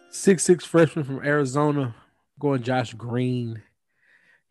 [0.09, 1.95] Six six freshman from Arizona,
[2.37, 3.61] going Josh Green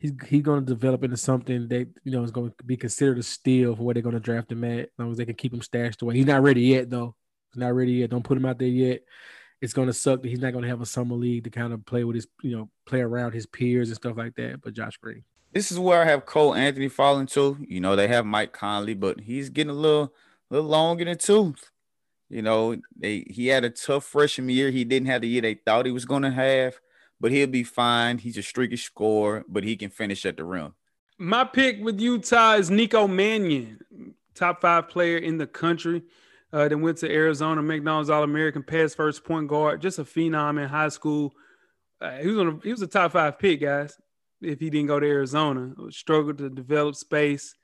[0.00, 3.18] he's he's going to develop into something that you know is going to be considered
[3.18, 4.80] a steal for where they're going to draft him at.
[4.80, 7.14] As long as they can keep him stashed away, he's not ready yet though.
[7.52, 8.10] He's not ready yet.
[8.10, 9.02] Don't put him out there yet.
[9.60, 11.72] It's going to suck that he's not going to have a summer league to kind
[11.72, 14.62] of play with his you know play around his peers and stuff like that.
[14.62, 15.22] But Josh Green.
[15.52, 17.58] This is where I have Cole Anthony falling to.
[17.68, 20.12] You know they have Mike Conley, but he's getting a little
[20.50, 21.70] little long in the tooth.
[22.30, 24.70] You know, they he had a tough freshman year.
[24.70, 26.80] He didn't have the year they thought he was going to have
[27.20, 28.18] but he'll be fine.
[28.18, 30.74] He's a streaky scorer, but he can finish at the rim.
[31.18, 33.78] My pick with Utah is Nico Mannion,
[34.34, 36.02] top five player in the country.
[36.52, 40.60] Uh, then went to Arizona, McDonald's All American, pass first point guard, just a phenom
[40.60, 41.32] in high school.
[42.00, 43.96] Uh, he was on a, he was a top five pick, guys.
[44.40, 47.54] If he didn't go to Arizona, struggled to develop space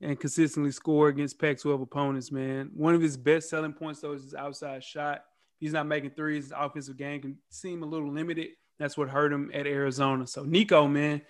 [0.00, 2.30] and consistently score against Pac-12 opponents.
[2.30, 5.24] Man, one of his best selling points though is his outside shot.
[5.58, 6.44] He's not making threes.
[6.44, 10.26] His offensive game can seem a little limited that's what hurt him at Arizona.
[10.26, 11.22] So Nico, man,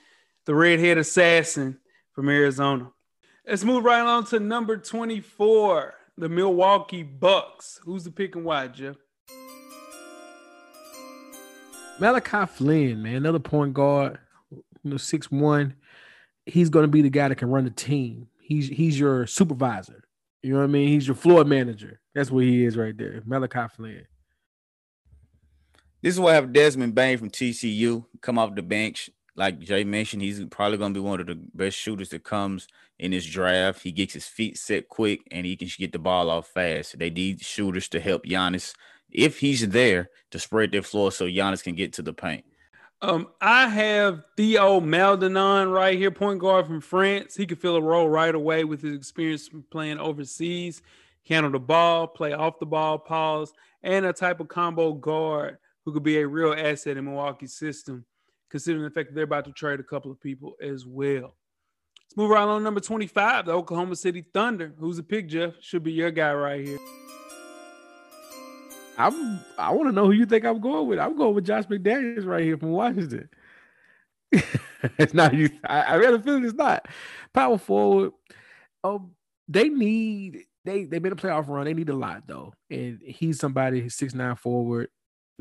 [0.44, 1.78] the redhead assassin
[2.12, 2.90] from Arizona.
[3.46, 7.80] Let's move right on to number 24, the Milwaukee Bucks.
[7.84, 8.96] Who's the pick and why, Jeff?
[11.98, 14.18] Malachi Flynn, man, another point guard,
[14.50, 15.74] you know, six one.
[16.46, 18.28] He's going to be the guy that can run the team.
[18.40, 20.04] He's he's your supervisor.
[20.42, 20.88] You know what I mean?
[20.88, 22.00] He's your floor manager.
[22.14, 23.22] That's what he is right there.
[23.26, 24.06] Malachi Flynn.
[26.00, 29.10] This is why I have Desmond Bane from TCU come off the bench.
[29.34, 32.68] Like Jay mentioned, he's probably going to be one of the best shooters that comes
[32.98, 33.82] in this draft.
[33.82, 36.98] He gets his feet set quick and he can get the ball off fast.
[36.98, 38.74] They need shooters to help Giannis
[39.10, 42.44] if he's there to spread their floor so Giannis can get to the paint.
[43.00, 47.36] Um, I have Theo Maledon right here, point guard from France.
[47.36, 50.82] He could fill a role right away with his experience playing overseas,
[51.28, 53.52] handle the ball, play off the ball, pause,
[53.84, 55.58] and a type of combo guard
[55.88, 58.04] who could be a real asset in Milwaukee's system,
[58.50, 61.34] considering the fact that they're about to trade a couple of people as well.
[62.04, 64.74] Let's move right on number 25, the Oklahoma City Thunder.
[64.78, 65.54] Who's the pick, Jeff?
[65.62, 66.78] Should be your guy right here.
[68.98, 70.98] I'm I want to know who you think I'm going with.
[70.98, 73.30] I'm going with Josh McDaniels right here from Washington.
[74.98, 75.48] it's not you.
[75.64, 76.86] I, I really feel it's not.
[77.32, 78.12] Power forward.
[78.84, 79.12] Um,
[79.48, 81.64] they need they they made a playoff run.
[81.64, 83.88] They need a lot though, and he's somebody.
[83.88, 84.90] Six nine forward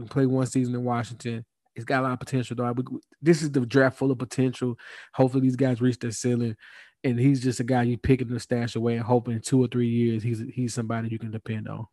[0.05, 1.45] play one season in Washington.
[1.75, 2.71] He's got a lot of potential, though.
[2.71, 2.83] We,
[3.21, 4.77] this is the draft full of potential.
[5.13, 6.55] Hopefully, these guys reach their ceiling,
[7.03, 9.89] and he's just a guy you picking the stash away and hoping two or three
[9.89, 11.85] years he's he's somebody you can depend on.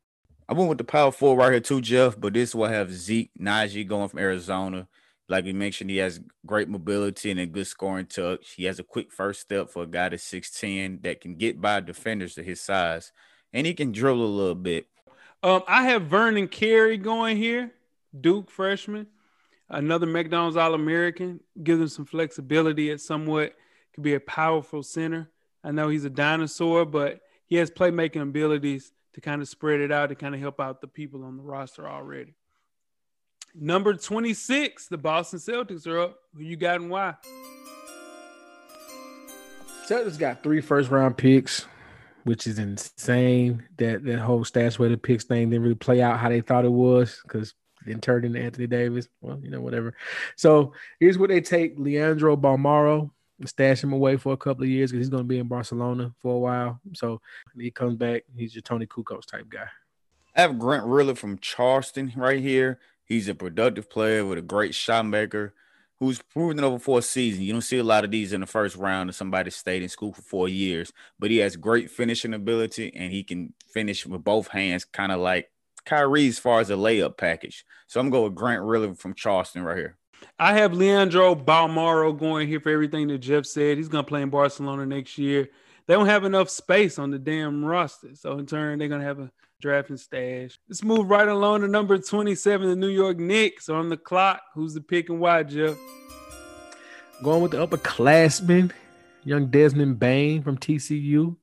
[0.49, 2.19] I went with the power four right here too, Jeff.
[2.19, 4.89] But this will have Zeke Nnaji going from Arizona.
[5.29, 8.53] Like we mentioned, he has great mobility and a good scoring touch.
[8.57, 11.81] He has a quick first step for a guy that's 6'10 that can get by
[11.81, 13.11] defenders to his size.
[13.53, 14.87] And he can dribble a little bit.
[15.43, 17.73] Um, I have Vernon Carey going here,
[18.19, 19.07] Duke freshman,
[19.69, 21.41] another McDonald's All American.
[21.63, 23.55] Gives him some flexibility at somewhat,
[23.95, 25.31] could be a powerful center.
[25.63, 29.93] I know he's a dinosaur, but he has playmaking abilities to kind of spread it
[29.93, 32.35] out to kind of help out the people on the roster already.
[33.55, 36.19] Number 26, the Boston Celtics are up.
[36.35, 37.15] Who you got and why?
[39.89, 41.67] Celtics got three first round picks,
[42.25, 43.63] which is insane.
[43.77, 46.73] That that whole stash the picks thing didn't really play out how they thought it
[46.73, 47.55] was because
[47.87, 49.09] then turned into Anthony Davis.
[49.21, 49.95] Well, you know, whatever.
[50.37, 53.11] So here's where they take Leandro Bolmaro,
[53.47, 56.15] stash him away for a couple of years because he's going to be in Barcelona
[56.21, 56.81] for a while.
[56.95, 57.21] So
[57.59, 59.69] he comes back, he's your Toni Kukoc type guy.
[60.37, 62.81] I have Grant Riller from Charleston right here.
[63.05, 65.55] He's a productive player with a great shot maker
[65.99, 67.45] who's proven it over four seasons.
[67.45, 69.89] You don't see a lot of these in the first round of somebody stayed in
[69.89, 74.25] school for four years, but he has great finishing ability and he can finish with
[74.25, 75.51] both hands, kind of like
[75.85, 77.65] Kyrie as far as a layup package.
[77.87, 79.97] So I'm going with Grant Riller from Charleston right here.
[80.39, 83.77] I have Leandro Bolmaro going here for everything that Jeff said.
[83.77, 85.49] He's going to play in Barcelona next year.
[85.87, 88.15] They don't have enough space on the damn roster.
[88.15, 89.31] So in turn, they're going to have a
[89.61, 90.59] drafting stash.
[90.69, 94.43] Let's move right along to number 27, the New York Knicks on the clock.
[94.55, 95.77] Who's the pick and why, Jeff?
[97.23, 98.73] Going with the upperclassman,
[99.25, 101.37] young Desmond Bane from TCU.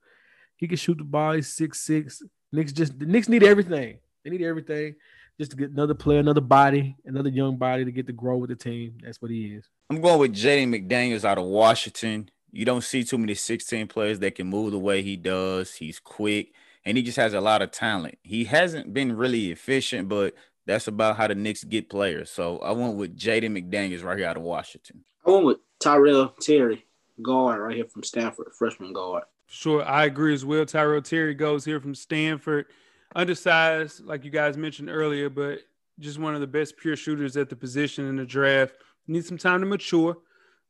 [0.58, 1.34] He can shoot the ball.
[1.34, 2.22] He's six six.
[2.52, 4.00] Knicks just the Knicks need everything.
[4.24, 4.96] They need everything
[5.40, 8.50] just to get another player, another body, another young body to get to grow with
[8.50, 8.98] the team.
[9.04, 9.66] That's what he is.
[9.90, 12.30] I'm going with Jaden McDaniels out of Washington.
[12.52, 15.76] You don't see too many 16 players that can move the way he does.
[15.76, 16.54] He's quick
[16.86, 18.18] and he just has a lot of talent.
[18.24, 20.34] He hasn't been really efficient, but
[20.66, 22.30] that's about how the Knicks get players.
[22.30, 25.04] So I went with Jaden McDaniels right here out of Washington.
[25.26, 26.86] I went with Tyrell Terry,
[27.22, 29.24] guard right here from Stanford, freshman guard.
[29.48, 30.66] Sure, I agree as well.
[30.66, 32.68] Tyrell Terry goes here from Stanford,
[33.16, 35.60] undersized, like you guys mentioned earlier, but
[36.00, 38.76] just one of the best pure shooters at the position in the draft.
[39.08, 40.18] Needs some time to mature,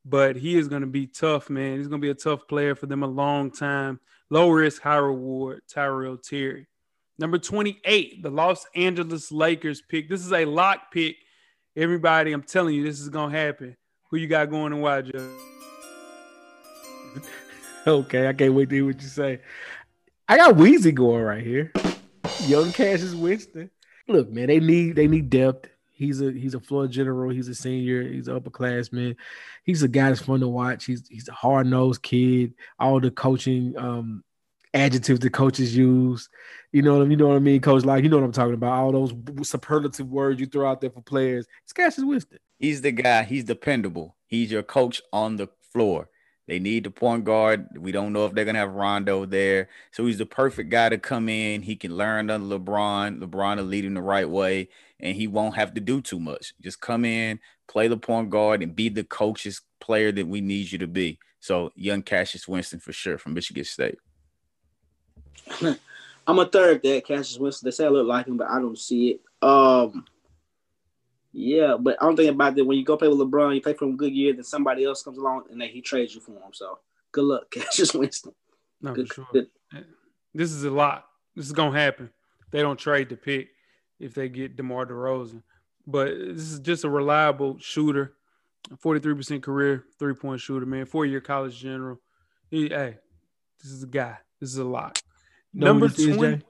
[0.05, 1.77] but he is going to be tough, man.
[1.77, 3.99] He's going to be a tough player for them a long time.
[4.29, 6.67] Low risk, high reward, Tyrell Terry.
[7.19, 10.09] Number 28, the Los Angeles Lakers pick.
[10.09, 11.17] This is a lock pick.
[11.75, 13.77] Everybody, I'm telling you, this is going to happen.
[14.09, 15.37] Who you got going and why, Joe?
[17.87, 19.41] okay, I can't wait to hear what you say.
[20.27, 21.71] I got Weezy going right here.
[22.47, 23.69] Young Cassius Winston.
[24.07, 25.69] Look, man, they need they need depth.
[25.93, 27.29] He's a he's a floor general.
[27.29, 28.03] He's a senior.
[28.03, 29.15] He's an upperclassman.
[29.63, 30.85] He's a guy that's fun to watch.
[30.85, 32.53] He's he's a hard nosed kid.
[32.79, 34.23] All the coaching um,
[34.73, 36.29] adjectives the coaches use.
[36.71, 37.11] You know what I mean?
[37.11, 37.85] You know what I mean, Coach?
[37.85, 38.71] Like you know what I'm talking about.
[38.71, 39.13] All those
[39.47, 41.45] superlative words you throw out there for players.
[41.63, 42.39] It's Cassius Winston.
[42.57, 43.23] He's the guy.
[43.23, 44.15] He's dependable.
[44.25, 46.09] He's your coach on the floor.
[46.47, 47.67] They need the point guard.
[47.77, 49.69] We don't know if they're gonna have Rondo there.
[49.91, 51.61] So he's the perfect guy to come in.
[51.61, 53.19] He can learn under LeBron.
[53.19, 54.69] LeBron will lead him the right way
[55.01, 56.53] and he won't have to do too much.
[56.61, 60.71] Just come in, play the point guard, and be the coach's player that we need
[60.71, 61.19] you to be.
[61.39, 63.97] So, young Cassius Winston for sure from Michigan State.
[66.27, 67.67] I'm a third that Cassius Winston.
[67.67, 69.21] They say I look like him, but I don't see it.
[69.41, 70.05] Um,
[71.33, 73.85] yeah, but I'm thinking about that when you go play with LeBron, you play for
[73.85, 76.53] him good year, then somebody else comes along and then he trades you for him.
[76.53, 76.79] So
[77.11, 78.33] good luck, Cassius Winston.
[78.81, 79.27] No, good, sure.
[79.31, 79.47] Good.
[80.33, 81.05] This is a lot.
[81.35, 82.09] This is gonna happen.
[82.51, 83.49] They don't trade the pick
[83.99, 85.43] if they get DeMar DeRozan.
[85.87, 88.13] But this is just a reliable shooter,
[88.83, 90.85] 43% career three point shooter, man.
[90.85, 91.99] Four year college general.
[92.49, 92.97] He, hey,
[93.61, 94.17] this is a guy.
[94.39, 95.01] This is a lot.
[95.53, 96.41] No, Number 20.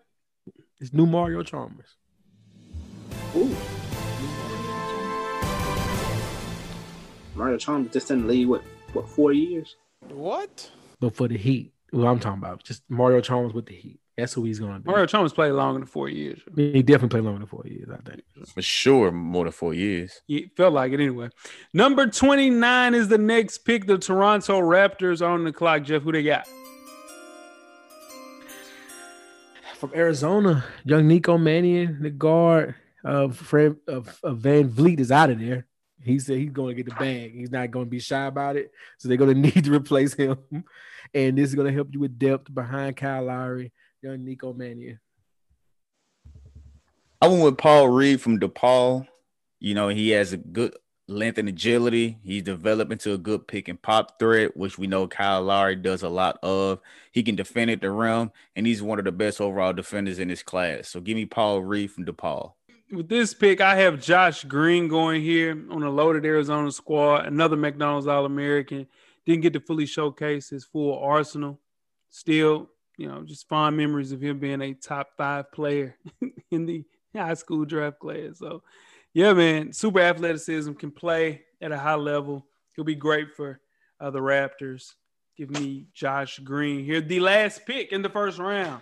[0.80, 1.96] It's new Mario Chalmers.
[3.36, 3.56] Ooh.
[7.42, 8.62] Mario Chalmers just in the league, what,
[8.94, 9.76] what, four years?
[10.10, 10.70] What?
[11.00, 14.00] But for the Heat, what I'm talking about, just Mario Chalmers with the Heat.
[14.16, 14.88] That's who he's going to be.
[14.88, 16.40] Mario Chalmers played longer than four years.
[16.56, 18.22] He definitely played longer than four years, I think.
[18.54, 20.22] For sure, more than four years.
[20.28, 21.30] He felt like it anyway.
[21.74, 23.88] Number 29 is the next pick.
[23.88, 25.82] The Toronto Raptors on the clock.
[25.82, 26.48] Jeff, who they got?
[29.78, 35.40] From Arizona, young Nico Mannion, the guard of Fred of, of VanVleet is out of
[35.40, 35.66] there.
[36.04, 37.34] He said he's going to get the bag.
[37.34, 38.72] He's not going to be shy about it.
[38.98, 40.38] So they're going to need to replace him.
[41.14, 43.72] And this is going to help you with depth behind Kyle Lowry
[44.02, 45.00] young Nico Mannion.
[47.22, 49.08] I went with Paul Reed from DePaul.
[49.60, 50.76] You know, he has a good
[51.08, 52.18] length and agility.
[52.24, 56.02] He's developed into a good pick and pop threat, which we know Kyle Lowry does
[56.02, 56.80] a lot of.
[57.12, 60.30] He can defend at the rim, and he's one of the best overall defenders in
[60.30, 60.88] his class.
[60.88, 62.54] So give me Paul Reed from DePaul.
[62.92, 67.56] With this pick, I have Josh Green going here on a loaded Arizona squad, another
[67.56, 68.86] McDonald's All American.
[69.26, 71.58] Didn't get to fully showcase his full arsenal.
[72.10, 75.96] Still, you know, just fond memories of him being a top five player
[76.52, 76.84] in the
[77.16, 78.40] high school draft class.
[78.40, 78.62] So,
[79.14, 82.46] yeah, man, super athleticism can play at a high level.
[82.76, 83.62] He'll be great for
[84.02, 84.96] uh, the Raptors.
[85.38, 87.00] Give me Josh Green here.
[87.00, 88.82] The last pick in the first round,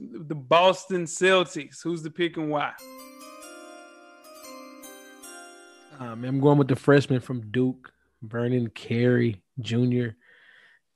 [0.00, 1.82] the Boston Celtics.
[1.82, 2.72] Who's the pick and why?
[6.02, 7.92] Um, I'm going with the freshman from Duke,
[8.22, 10.08] Vernon Carey Jr.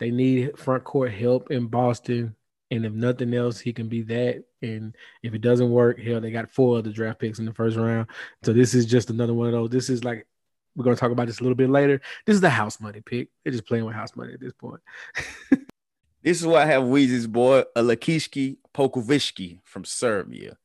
[0.01, 2.35] They need front court help in Boston.
[2.73, 4.43] And if nothing else, he can be that.
[4.63, 7.77] And if it doesn't work, hell, they got four other draft picks in the first
[7.77, 8.09] round.
[8.43, 9.71] So this is just another one of those.
[9.71, 10.27] This is like
[10.75, 12.01] we're gonna talk about this a little bit later.
[12.27, 13.29] This is the house money pick.
[13.45, 14.81] They're just playing with house money at this point.
[16.23, 20.57] this is why I have Weezy's boy, Alakishki Pokovishki from Serbia.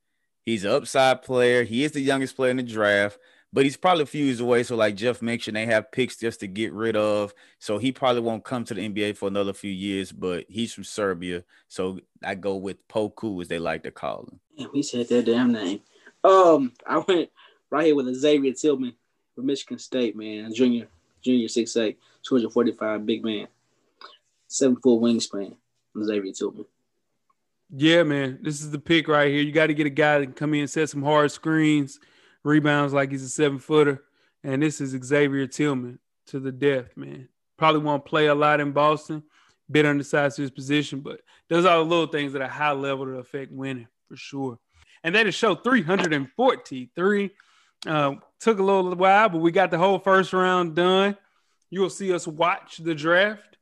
[0.43, 1.63] He's an upside player.
[1.63, 3.19] He is the youngest player in the draft
[3.53, 4.63] but he's probably a few years away.
[4.63, 7.33] So, like Jeff mentioned, they have picks just to get rid of.
[7.59, 10.11] So he probably won't come to the NBA for another few years.
[10.11, 14.39] But he's from Serbia, so I go with Poku, as they like to call him.
[14.55, 15.81] Yeah, we said that damn name.
[16.23, 17.29] Um, I went
[17.69, 18.93] right here with Xavier Tillman
[19.35, 20.87] from Michigan State, man, junior,
[21.21, 23.47] junior six eight, two hundred forty five, big man,
[24.47, 25.55] seven foot wingspan.
[26.01, 26.65] Xavier Tillman.
[27.73, 29.41] Yeah, man, this is the pick right here.
[29.41, 31.99] You got to get a guy that can come in and set some hard screens
[32.43, 34.03] rebounds like he's a seven footer.
[34.43, 37.27] And this is Xavier Tillman to the death, man.
[37.57, 39.23] Probably won't play a lot in Boston,
[39.69, 43.05] bit undersized to his position, but does all the little things at a high level
[43.05, 44.59] to affect winning for sure.
[45.03, 47.31] And that is show 343.
[47.87, 51.17] Uh, took a little while, but we got the whole first round done.
[51.69, 53.57] You will see us watch the draft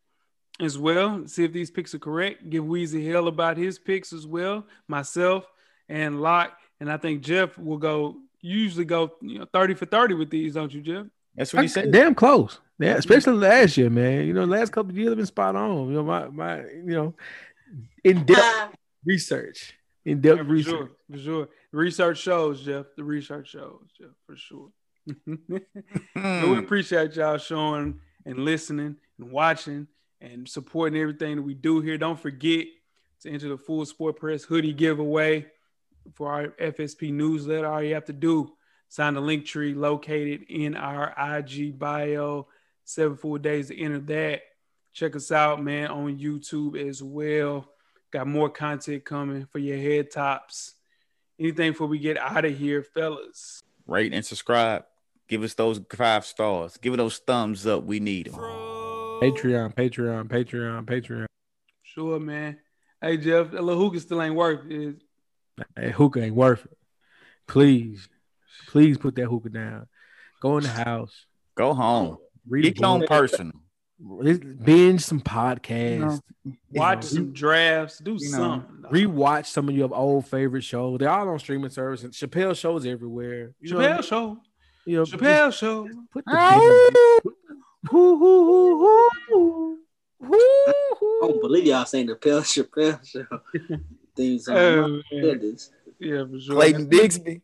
[0.60, 2.50] as well, see if these picks are correct.
[2.50, 5.46] Give Weezy hell about his picks as well, myself
[5.88, 6.58] and Lock.
[6.80, 10.30] And I think Jeff will go you usually go you know 30 for 30 with
[10.30, 11.06] these, don't you, Jeff?
[11.36, 11.92] That's what he said.
[11.92, 12.60] Damn close.
[12.80, 13.00] Yeah, mm-hmm.
[13.00, 14.26] especially last year, man.
[14.26, 15.88] You know, last couple of years have been spot on.
[15.88, 17.14] You know, my my you know,
[18.04, 18.68] in depth uh,
[19.06, 19.74] research.
[20.06, 20.72] In depth yeah, for research.
[20.72, 21.50] Sure, for sure.
[21.72, 22.86] Research shows, Jeff.
[22.96, 24.70] The research shows, Jeff, for sure.
[25.10, 26.52] Mm-hmm.
[26.52, 29.88] we appreciate y'all showing and listening and watching
[30.22, 31.98] and supporting everything that we do here.
[31.98, 32.66] Don't forget
[33.22, 35.46] to enter the full sport press hoodie giveaway
[36.16, 38.52] for our FSP newsletter, all you have to do
[38.90, 42.48] sign the link tree located in our IG bio.
[42.84, 44.42] Seven full days to enter that.
[44.94, 47.70] Check us out, man, on YouTube as well.
[48.12, 50.74] Got more content coming for your head tops.
[51.40, 53.62] Anything before we get out of here, fellas?
[53.86, 54.86] Rate and subscribe.
[55.28, 56.78] Give us those five stars.
[56.78, 57.84] Give it those thumbs up.
[57.84, 58.34] We need them.
[58.34, 61.26] Patreon, Patreon, Patreon, Patreon.
[61.84, 62.58] Sure, man.
[63.00, 64.96] Hey Jeff, that little hookah still ain't worth it.
[65.76, 66.78] That hookah ain't worth it.
[67.48, 68.08] Please,
[68.68, 69.88] please put that hookah down.
[70.42, 71.26] Go in the house.
[71.56, 72.18] Go home.
[72.48, 73.52] Read Get your own person.
[74.00, 76.22] Binge some podcasts.
[76.46, 78.00] You know, watch know, some drafts.
[78.00, 78.82] Do something.
[78.82, 81.00] Know, rewatch some of your old favorite shows.
[81.00, 82.16] They're all on streaming services.
[82.16, 83.54] Chappelle shows everywhere.
[83.60, 84.38] You Chappelle know, show.
[84.86, 85.88] You know, Chappelle just, show.
[85.88, 86.32] Just put the
[90.32, 90.74] I
[91.22, 93.26] don't believe y'all saying the Chappelle Chappelle show
[94.20, 94.50] things.
[94.50, 95.02] Oh,
[96.00, 96.56] yeah, for sure.
[96.56, 97.42] Clayton Bigsby.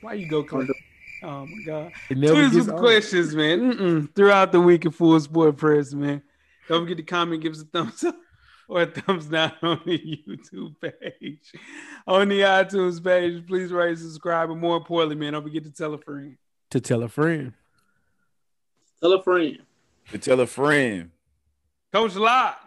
[0.00, 0.74] Why you go Clayton?
[1.22, 1.92] Oh my god!
[2.08, 3.72] Tweet some questions, man.
[3.72, 4.14] Mm-mm.
[4.14, 6.22] Throughout the week in full sport press, man.
[6.68, 8.14] Don't forget to comment, give us a thumbs up
[8.68, 11.52] or a thumbs down on the YouTube page.
[12.06, 15.94] On the iTunes page, please rate, subscribe, and more importantly, man, don't forget to tell
[15.94, 16.36] a friend.
[16.70, 17.54] To tell a friend.
[19.00, 19.58] Tell a friend.
[20.10, 21.10] To tell a friend.
[21.92, 22.65] Coach Lock.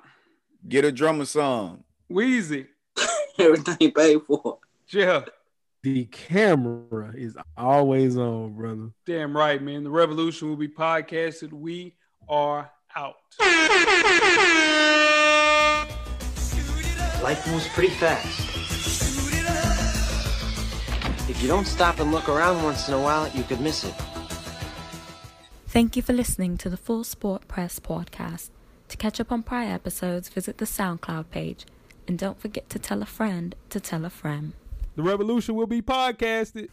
[0.68, 1.84] Get a drummer song.
[2.12, 2.68] Weezy.
[3.40, 4.60] Everything paid for.
[4.90, 5.26] Yeah.
[5.84, 8.90] The camera is always on, brother.
[9.06, 9.84] Damn right, man.
[9.84, 11.54] The revolution will be podcasted.
[11.54, 11.96] We
[12.28, 13.16] are out.
[17.24, 18.46] Life moves pretty fast.
[21.30, 23.94] If you don't stop and look around once in a while, you could miss it.
[25.68, 28.50] Thank you for listening to the Full Sport Press podcast.
[28.90, 31.66] To catch up on prior episodes, visit the SoundCloud page.
[32.08, 34.54] And don't forget to tell a friend to tell a friend.
[34.96, 36.70] The revolution will be podcasted.